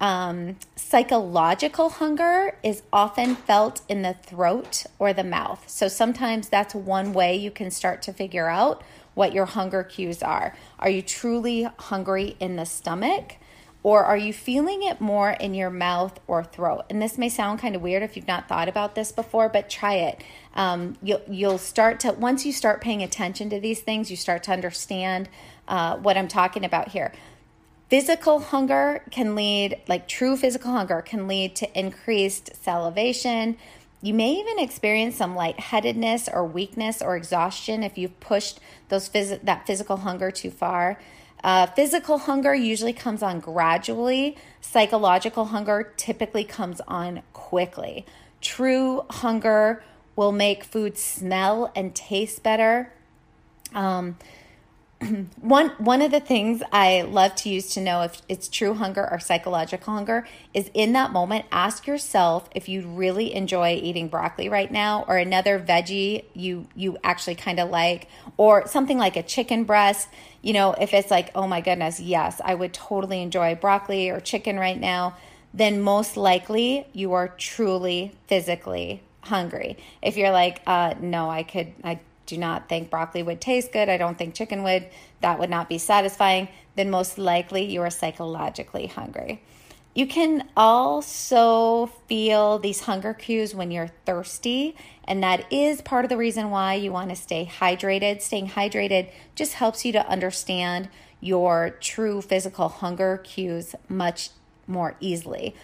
um, 0.00 0.56
psychological 0.76 1.88
hunger 1.88 2.56
is 2.62 2.82
often 2.92 3.34
felt 3.34 3.80
in 3.88 4.02
the 4.02 4.14
throat 4.14 4.84
or 4.98 5.12
the 5.12 5.24
mouth. 5.24 5.64
So 5.68 5.88
sometimes 5.88 6.48
that's 6.48 6.74
one 6.74 7.12
way 7.12 7.36
you 7.36 7.50
can 7.50 7.70
start 7.70 8.02
to 8.02 8.12
figure 8.12 8.48
out 8.48 8.82
what 9.14 9.32
your 9.32 9.46
hunger 9.46 9.82
cues 9.82 10.22
are. 10.22 10.54
Are 10.78 10.90
you 10.90 11.00
truly 11.00 11.68
hungry 11.78 12.36
in 12.38 12.56
the 12.56 12.66
stomach? 12.66 13.36
Or 13.86 14.02
are 14.02 14.16
you 14.16 14.32
feeling 14.32 14.82
it 14.82 15.00
more 15.00 15.30
in 15.30 15.54
your 15.54 15.70
mouth 15.70 16.18
or 16.26 16.42
throat? 16.42 16.86
And 16.90 17.00
this 17.00 17.16
may 17.16 17.28
sound 17.28 17.60
kind 17.60 17.76
of 17.76 17.82
weird 17.82 18.02
if 18.02 18.16
you've 18.16 18.26
not 18.26 18.48
thought 18.48 18.68
about 18.68 18.96
this 18.96 19.12
before, 19.12 19.48
but 19.48 19.70
try 19.70 19.94
it. 19.94 20.24
Um, 20.56 20.96
you'll, 21.04 21.22
you'll 21.30 21.58
start 21.58 22.00
to, 22.00 22.10
once 22.10 22.44
you 22.44 22.52
start 22.52 22.80
paying 22.80 23.00
attention 23.04 23.48
to 23.50 23.60
these 23.60 23.78
things, 23.82 24.10
you 24.10 24.16
start 24.16 24.42
to 24.42 24.50
understand 24.50 25.28
uh, 25.68 25.98
what 25.98 26.16
I'm 26.16 26.26
talking 26.26 26.64
about 26.64 26.88
here. 26.88 27.12
Physical 27.88 28.40
hunger 28.40 29.04
can 29.12 29.36
lead, 29.36 29.80
like 29.86 30.08
true 30.08 30.36
physical 30.36 30.72
hunger, 30.72 31.00
can 31.00 31.28
lead 31.28 31.54
to 31.54 31.78
increased 31.78 32.56
salivation. 32.60 33.56
You 34.02 34.14
may 34.14 34.32
even 34.32 34.58
experience 34.58 35.14
some 35.14 35.36
lightheadedness 35.36 36.28
or 36.28 36.44
weakness 36.44 37.00
or 37.00 37.16
exhaustion 37.16 37.84
if 37.84 37.96
you've 37.96 38.18
pushed 38.18 38.58
those 38.88 39.08
phys- 39.08 39.44
that 39.44 39.64
physical 39.64 39.98
hunger 39.98 40.32
too 40.32 40.50
far. 40.50 40.98
Uh, 41.44 41.66
physical 41.66 42.18
hunger 42.18 42.54
usually 42.54 42.92
comes 42.92 43.22
on 43.22 43.40
gradually, 43.40 44.36
psychological 44.60 45.46
hunger 45.46 45.92
typically 45.96 46.44
comes 46.44 46.80
on 46.88 47.22
quickly. 47.32 48.04
True 48.40 49.04
hunger 49.10 49.82
will 50.16 50.32
make 50.32 50.64
food 50.64 50.98
smell 50.98 51.70
and 51.76 51.94
taste 51.94 52.42
better. 52.42 52.92
Um, 53.74 54.16
one 55.40 55.68
one 55.78 56.00
of 56.00 56.10
the 56.10 56.20
things 56.20 56.62
I 56.72 57.02
love 57.02 57.34
to 57.36 57.50
use 57.50 57.68
to 57.74 57.82
know 57.82 58.00
if 58.02 58.22
it's 58.30 58.48
true 58.48 58.72
hunger 58.72 59.06
or 59.10 59.18
psychological 59.18 59.92
hunger 59.92 60.26
is 60.54 60.70
in 60.72 60.94
that 60.94 61.12
moment 61.12 61.44
ask 61.52 61.86
yourself 61.86 62.48
if 62.54 62.66
you 62.66 62.86
really 62.86 63.34
enjoy 63.34 63.74
eating 63.74 64.08
broccoli 64.08 64.48
right 64.48 64.70
now 64.72 65.04
or 65.06 65.18
another 65.18 65.60
veggie 65.60 66.24
you 66.32 66.66
you 66.74 66.96
actually 67.04 67.34
kind 67.34 67.60
of 67.60 67.68
like 67.68 68.08
or 68.38 68.66
something 68.66 68.96
like 68.96 69.16
a 69.16 69.22
chicken 69.22 69.64
breast. 69.64 70.08
You 70.40 70.54
know 70.54 70.72
if 70.72 70.94
it's 70.94 71.10
like 71.10 71.30
oh 71.34 71.46
my 71.46 71.60
goodness 71.60 72.00
yes 72.00 72.40
I 72.42 72.54
would 72.54 72.72
totally 72.72 73.20
enjoy 73.20 73.54
broccoli 73.54 74.08
or 74.08 74.20
chicken 74.20 74.58
right 74.58 74.80
now 74.80 75.16
then 75.52 75.82
most 75.82 76.16
likely 76.16 76.86
you 76.94 77.12
are 77.12 77.28
truly 77.28 78.12
physically 78.28 79.02
hungry. 79.20 79.76
If 80.00 80.16
you're 80.16 80.30
like 80.30 80.62
uh 80.66 80.94
no 81.00 81.28
I 81.28 81.42
could 81.42 81.74
I 81.84 82.00
do 82.26 82.36
not 82.36 82.68
think 82.68 82.90
broccoli 82.90 83.22
would 83.22 83.40
taste 83.40 83.72
good, 83.72 83.88
I 83.88 83.96
don't 83.96 84.18
think 84.18 84.34
chicken 84.34 84.62
would, 84.62 84.88
that 85.20 85.38
would 85.38 85.50
not 85.50 85.68
be 85.68 85.78
satisfying, 85.78 86.48
then 86.74 86.90
most 86.90 87.18
likely 87.18 87.64
you 87.64 87.80
are 87.82 87.90
psychologically 87.90 88.86
hungry. 88.86 89.42
You 89.94 90.06
can 90.06 90.46
also 90.54 91.86
feel 92.06 92.58
these 92.58 92.82
hunger 92.82 93.14
cues 93.14 93.54
when 93.54 93.70
you're 93.70 93.90
thirsty, 94.04 94.76
and 95.04 95.22
that 95.22 95.50
is 95.50 95.80
part 95.80 96.04
of 96.04 96.10
the 96.10 96.18
reason 96.18 96.50
why 96.50 96.74
you 96.74 96.92
want 96.92 97.08
to 97.08 97.16
stay 97.16 97.46
hydrated. 97.46 98.20
Staying 98.20 98.50
hydrated 98.50 99.10
just 99.34 99.54
helps 99.54 99.86
you 99.86 99.92
to 99.92 100.06
understand 100.06 100.90
your 101.20 101.70
true 101.80 102.20
physical 102.20 102.68
hunger 102.68 103.22
cues 103.24 103.74
much 103.88 104.28
more 104.66 104.96
easily. 105.00 105.54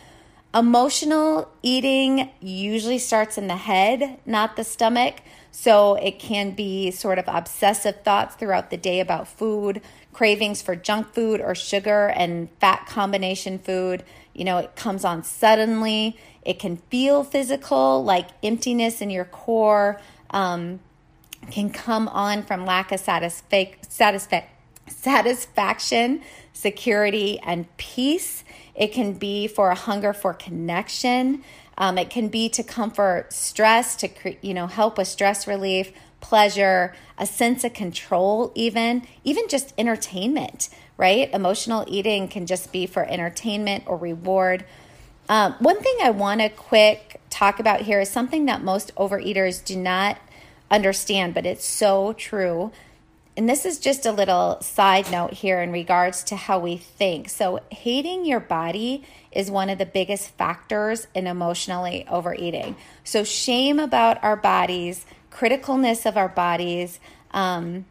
Emotional 0.55 1.51
eating 1.62 2.31
usually 2.41 2.99
starts 2.99 3.38
in 3.38 3.47
the 3.47 3.57
head, 3.57 4.19
not 4.27 4.57
the 4.57 4.65
stomach. 4.65 5.23
So 5.51 5.95
it 5.97 6.19
can 6.19 6.53
be 6.53 6.91
sort 6.91 7.19
of 7.19 7.27
obsessive 7.29 8.03
thoughts 8.03 8.35
throughout 8.37 8.71
the 8.71 8.77
day 8.77 9.01
about 9.01 9.29
food, 9.29 9.83
cravings 10.12 10.62
for 10.62 10.75
junk 10.75 11.12
food 11.12 11.41
or 11.41 11.55
sugar 11.55 12.09
and 12.09 12.49
fat 12.59 12.87
combination 12.87 13.59
food. 13.59 14.03
You 14.35 14.45
know, 14.45 14.59
it 14.59 14.77
comes 14.77 15.05
on 15.05 15.23
suddenly. 15.25 16.17
It 16.43 16.59
can 16.59 16.79
feel 16.91 17.23
physical, 17.23 18.03
like 18.03 18.29
emptiness 18.43 19.01
in 19.01 19.11
your 19.11 19.27
core. 19.27 20.01
Um, 20.31 20.81
can 21.51 21.71
come 21.71 22.09
on 22.09 22.43
from 22.43 22.65
lack 22.65 22.93
of 22.93 23.01
satisfa- 23.01 24.45
satisfaction, 24.88 26.23
security, 26.53 27.38
and 27.40 27.75
peace. 27.77 28.45
It 28.75 28.88
can 28.88 29.14
be 29.14 29.47
for 29.47 29.71
a 29.71 29.75
hunger 29.75 30.12
for 30.12 30.35
connection. 30.35 31.42
Um, 31.79 31.99
it 31.99 32.11
can 32.11 32.29
be 32.29 32.49
to 32.51 32.62
comfort 32.62 33.33
stress, 33.33 33.97
to 33.97 34.09
you 34.40 34.55
know 34.55 34.66
help 34.66 34.99
with 34.99 35.09
stress 35.09 35.47
relief, 35.47 35.92
pleasure, 36.21 36.95
a 37.18 37.27
sense 37.27 37.64
of 37.64 37.73
control, 37.73 38.53
even 38.55 39.07
even 39.25 39.49
just 39.49 39.73
entertainment. 39.79 40.68
Right? 40.97 41.33
Emotional 41.33 41.85
eating 41.88 42.29
can 42.29 42.47
just 42.47 42.71
be 42.71 42.87
for 42.87 43.05
entertainment 43.05 43.85
or 43.87 43.97
reward. 43.97 44.64
Um, 45.29 45.55
one 45.59 45.81
thing 45.81 45.97
I 46.03 46.11
want 46.11 46.40
to 46.42 46.49
quick 46.49 47.21
talk 47.31 47.59
about 47.59 47.81
here 47.81 48.01
is 48.01 48.11
something 48.11 48.45
that 48.47 48.62
most 48.62 48.95
overeaters 48.97 49.64
do 49.64 49.77
not 49.77 50.18
understand, 50.71 51.35
but 51.35 51.47
it's 51.47 51.64
so 51.64 52.12
true. 52.12 52.71
And 53.37 53.49
this 53.49 53.64
is 53.64 53.79
just 53.79 54.05
a 54.05 54.12
little 54.12 54.61
side 54.61 55.11
note 55.11 55.33
here 55.33 55.62
in 55.62 55.73
regards 55.73 56.23
to 56.25 56.37
how 56.37 56.59
we 56.59 56.77
think. 56.77 57.31
So, 57.31 57.61
hating 57.71 58.27
your 58.27 58.40
body 58.40 59.05
is 59.31 59.51
one 59.51 59.71
of 59.71 59.79
the 59.79 59.87
biggest 59.87 60.29
factors 60.33 61.07
in 61.14 61.27
emotionally 61.27 62.07
overeating. 62.09 62.77
So, 63.05 63.25
shame 63.25 63.79
about 63.79 64.23
our 64.23 64.37
bodies, 64.37 65.07
criticalness 65.31 66.05
of 66.05 66.18
our 66.18 66.29
bodies, 66.29 67.01
um, 67.31 67.87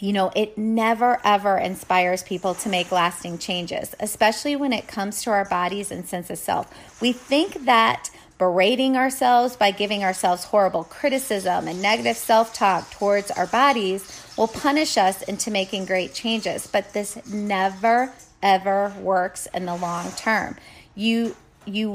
you 0.00 0.12
know, 0.12 0.30
it 0.36 0.58
never 0.58 1.18
ever 1.24 1.56
inspires 1.56 2.22
people 2.22 2.54
to 2.56 2.68
make 2.68 2.92
lasting 2.92 3.38
changes, 3.38 3.94
especially 4.00 4.54
when 4.54 4.74
it 4.74 4.86
comes 4.86 5.22
to 5.22 5.30
our 5.30 5.46
bodies 5.46 5.90
and 5.90 6.06
sense 6.06 6.28
of 6.28 6.38
self. 6.38 7.00
We 7.00 7.12
think 7.12 7.64
that 7.64 8.10
berating 8.38 8.96
ourselves 8.96 9.56
by 9.56 9.72
giving 9.72 10.04
ourselves 10.04 10.44
horrible 10.44 10.84
criticism 10.84 11.66
and 11.66 11.82
negative 11.82 12.16
self 12.16 12.54
talk 12.54 12.90
towards 12.90 13.30
our 13.32 13.46
bodies 13.46 14.24
will 14.36 14.48
punish 14.48 14.96
us 14.96 15.22
into 15.22 15.50
making 15.50 15.84
great 15.84 16.14
changes. 16.14 16.66
But 16.66 16.92
this 16.92 17.26
never 17.26 18.12
ever 18.42 18.94
works 19.00 19.48
in 19.52 19.66
the 19.66 19.74
long 19.74 20.12
term. 20.12 20.56
You, 20.94 21.36
you, 21.66 21.92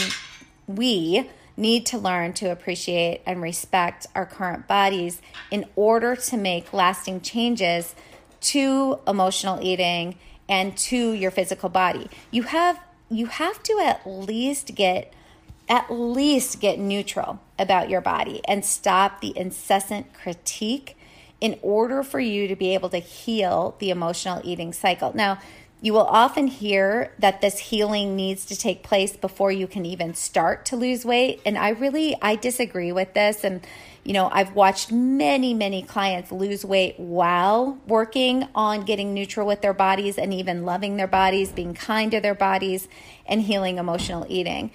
we 0.68 1.30
need 1.56 1.86
to 1.88 1.98
learn 1.98 2.34
to 2.34 2.52
appreciate 2.52 3.22
and 3.26 3.42
respect 3.42 4.08
our 4.16 4.26
current 4.26 4.68
bodies 4.68 5.22
in 5.52 5.66
order 5.76 6.16
to 6.16 6.38
make 6.38 6.74
lasting 6.74 7.22
changes 7.22 7.96
to 8.42 9.00
emotional 9.08 9.60
eating 9.62 10.18
and 10.50 10.76
to 10.76 11.12
your 11.14 11.32
physical 11.32 11.70
body. 11.70 12.10
You 12.32 12.44
have 12.44 12.80
you 13.10 13.28
have 13.28 13.62
to 13.64 13.80
at 13.80 14.02
least 14.06 14.74
get 14.74 15.14
at 15.74 15.92
least 15.92 16.60
get 16.60 16.78
neutral 16.78 17.40
about 17.58 17.90
your 17.90 18.00
body 18.00 18.40
and 18.48 18.64
stop 18.64 19.22
the 19.22 19.36
incessant 19.36 20.14
critique 20.14 20.96
in 21.42 21.58
order 21.64 22.04
for 22.04 22.20
you 22.20 22.48
to 22.48 22.56
be 22.56 22.76
able 22.76 22.90
to 22.90 23.00
heal 23.00 23.76
the 23.80 23.90
emotional 23.90 24.40
eating 24.44 24.72
cycle. 24.72 25.12
Now, 25.16 25.40
you 25.82 25.92
will 25.92 26.06
often 26.06 26.46
hear 26.46 27.12
that 27.18 27.42
this 27.42 27.58
healing 27.58 28.16
needs 28.16 28.46
to 28.46 28.56
take 28.56 28.84
place 28.84 29.18
before 29.18 29.52
you 29.52 29.66
can 29.66 29.84
even 29.84 30.14
start 30.14 30.64
to 30.66 30.76
lose 30.76 31.06
weight. 31.06 31.42
And 31.44 31.58
I 31.58 31.70
really, 31.70 32.16
I 32.22 32.36
disagree 32.36 32.92
with 32.92 33.16
this. 33.16 33.44
And, 33.44 33.66
you 34.04 34.14
know, 34.14 34.30
I've 34.32 34.54
watched 34.54 34.92
many, 34.92 35.54
many 35.54 35.82
clients 35.82 36.32
lose 36.32 36.66
weight 36.66 37.00
while 37.00 37.78
working 37.88 38.48
on 38.54 38.84
getting 38.84 39.14
neutral 39.14 39.48
with 39.48 39.62
their 39.62 39.74
bodies 39.74 40.18
and 40.18 40.34
even 40.34 40.66
loving 40.66 40.98
their 40.98 41.08
bodies, 41.08 41.52
being 41.52 41.74
kind 41.74 42.12
to 42.12 42.20
their 42.20 42.36
bodies, 42.36 42.88
and 43.26 43.42
healing 43.42 43.78
emotional 43.78 44.26
eating 44.28 44.72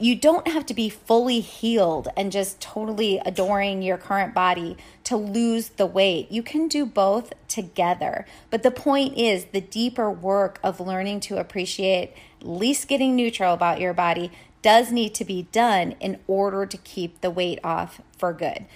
you 0.00 0.16
don't 0.16 0.48
have 0.48 0.64
to 0.64 0.74
be 0.74 0.88
fully 0.88 1.40
healed 1.40 2.08
and 2.16 2.32
just 2.32 2.58
totally 2.58 3.20
adoring 3.26 3.82
your 3.82 3.98
current 3.98 4.34
body 4.34 4.76
to 5.04 5.16
lose 5.16 5.70
the 5.70 5.84
weight. 5.84 6.30
You 6.32 6.42
can 6.42 6.68
do 6.68 6.86
both 6.86 7.34
together. 7.48 8.24
But 8.48 8.62
the 8.62 8.70
point 8.70 9.18
is 9.18 9.46
the 9.46 9.60
deeper 9.60 10.10
work 10.10 10.58
of 10.62 10.80
learning 10.80 11.20
to 11.20 11.36
appreciate, 11.36 12.14
at 12.40 12.46
least 12.46 12.88
getting 12.88 13.14
neutral 13.14 13.52
about 13.52 13.78
your 13.78 13.92
body, 13.92 14.32
does 14.62 14.92
need 14.92 15.14
to 15.14 15.24
be 15.24 15.48
done 15.52 15.92
in 16.00 16.18
order 16.26 16.66
to 16.66 16.76
keep 16.76 17.20
the 17.20 17.30
weight 17.30 17.58
off 17.64 18.00
for 18.16 18.32
good. 18.32 18.66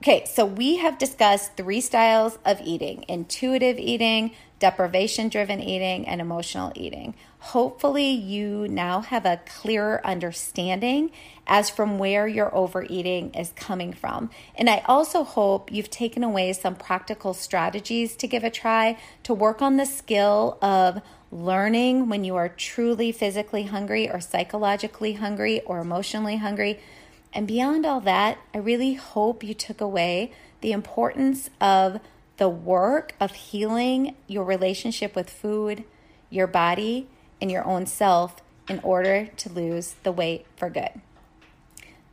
Okay, 0.00 0.24
so 0.26 0.46
we 0.46 0.76
have 0.76 0.96
discussed 0.96 1.56
three 1.56 1.80
styles 1.80 2.38
of 2.44 2.60
eating 2.60 3.04
intuitive 3.08 3.78
eating, 3.78 4.30
deprivation 4.60 5.28
driven 5.28 5.60
eating, 5.60 6.06
and 6.06 6.20
emotional 6.20 6.70
eating. 6.76 7.16
Hopefully, 7.40 8.08
you 8.08 8.68
now 8.68 9.00
have 9.00 9.26
a 9.26 9.40
clearer 9.44 10.00
understanding 10.04 11.10
as 11.48 11.68
from 11.68 11.98
where 11.98 12.28
your 12.28 12.54
overeating 12.54 13.34
is 13.34 13.52
coming 13.56 13.92
from. 13.92 14.30
And 14.54 14.70
I 14.70 14.84
also 14.86 15.24
hope 15.24 15.72
you've 15.72 15.90
taken 15.90 16.22
away 16.22 16.52
some 16.52 16.76
practical 16.76 17.34
strategies 17.34 18.14
to 18.16 18.28
give 18.28 18.44
a 18.44 18.50
try 18.50 18.98
to 19.24 19.34
work 19.34 19.60
on 19.60 19.78
the 19.78 19.84
skill 19.84 20.58
of 20.62 21.02
learning 21.30 22.08
when 22.08 22.24
you 22.24 22.36
are 22.36 22.48
truly 22.48 23.12
physically 23.12 23.64
hungry 23.64 24.10
or 24.10 24.20
psychologically 24.20 25.14
hungry 25.14 25.60
or 25.62 25.80
emotionally 25.80 26.36
hungry. 26.36 26.80
And 27.32 27.46
beyond 27.46 27.84
all 27.84 28.00
that, 28.00 28.38
I 28.54 28.58
really 28.58 28.94
hope 28.94 29.44
you 29.44 29.54
took 29.54 29.80
away 29.80 30.32
the 30.60 30.72
importance 30.72 31.50
of 31.60 32.00
the 32.38 32.48
work 32.48 33.14
of 33.20 33.32
healing 33.32 34.14
your 34.26 34.44
relationship 34.44 35.14
with 35.14 35.28
food, 35.28 35.84
your 36.30 36.46
body, 36.46 37.08
and 37.40 37.50
your 37.50 37.64
own 37.66 37.86
self 37.86 38.42
in 38.68 38.80
order 38.80 39.26
to 39.36 39.52
lose 39.52 39.96
the 40.02 40.12
weight 40.12 40.46
for 40.56 40.70
good. 40.70 41.00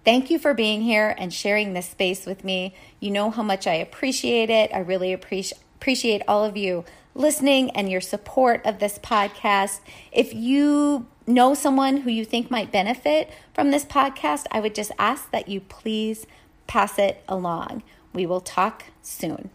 Thank 0.03 0.29
you 0.29 0.37
for 0.37 0.53
being 0.53 0.81
here 0.81 1.15
and 1.17 1.33
sharing 1.33 1.73
this 1.73 1.89
space 1.89 2.25
with 2.25 2.43
me. 2.43 2.75
You 2.99 3.11
know 3.11 3.31
how 3.31 3.41
much 3.43 3.65
I 3.65 3.73
appreciate 3.73 4.49
it. 4.49 4.71
I 4.73 4.79
really 4.79 5.13
appreciate 5.13 6.21
all 6.27 6.43
of 6.43 6.55
you 6.55 6.85
listening 7.15 7.71
and 7.71 7.89
your 7.89 8.01
support 8.01 8.63
of 8.65 8.79
this 8.79 8.99
podcast. 8.99 9.79
If 10.11 10.33
you 10.33 11.07
know 11.25 11.53
someone 11.53 11.97
who 11.97 12.11
you 12.11 12.25
think 12.25 12.51
might 12.51 12.71
benefit 12.71 13.31
from 13.53 13.71
this 13.71 13.85
podcast, 13.85 14.45
I 14.51 14.59
would 14.59 14.75
just 14.75 14.91
ask 14.99 15.31
that 15.31 15.47
you 15.47 15.61
please 15.61 16.27
pass 16.67 16.99
it 16.99 17.23
along. 17.27 17.81
We 18.13 18.25
will 18.25 18.41
talk 18.41 18.83
soon. 19.01 19.49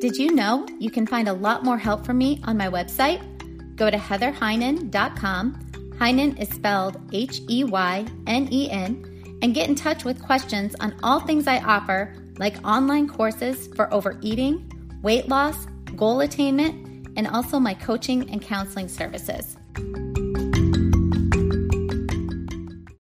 Did 0.00 0.16
you 0.16 0.34
know 0.34 0.66
you 0.80 0.90
can 0.90 1.06
find 1.06 1.28
a 1.28 1.32
lot 1.32 1.64
more 1.64 1.78
help 1.78 2.04
from 2.04 2.18
me 2.18 2.40
on 2.44 2.56
my 2.56 2.68
website? 2.68 3.22
Go 3.76 3.88
to 3.88 3.96
heatherheynen.com. 3.96 5.94
Heynen 5.98 6.40
is 6.40 6.48
spelled 6.48 7.00
H 7.12 7.40
E 7.48 7.62
Y 7.62 8.04
N 8.26 8.48
E 8.50 8.68
N 8.68 9.38
and 9.42 9.54
get 9.54 9.68
in 9.68 9.76
touch 9.76 10.04
with 10.04 10.20
questions 10.20 10.74
on 10.80 10.96
all 11.04 11.20
things 11.20 11.46
I 11.46 11.60
offer 11.60 12.14
like 12.38 12.56
online 12.66 13.08
courses 13.08 13.68
for 13.74 13.92
overeating, 13.92 14.70
weight 15.02 15.28
loss, 15.28 15.66
goal 15.96 16.20
attainment, 16.20 17.08
and 17.16 17.26
also 17.28 17.58
my 17.58 17.74
coaching 17.74 18.30
and 18.30 18.40
counseling 18.40 18.88
services. 18.88 19.56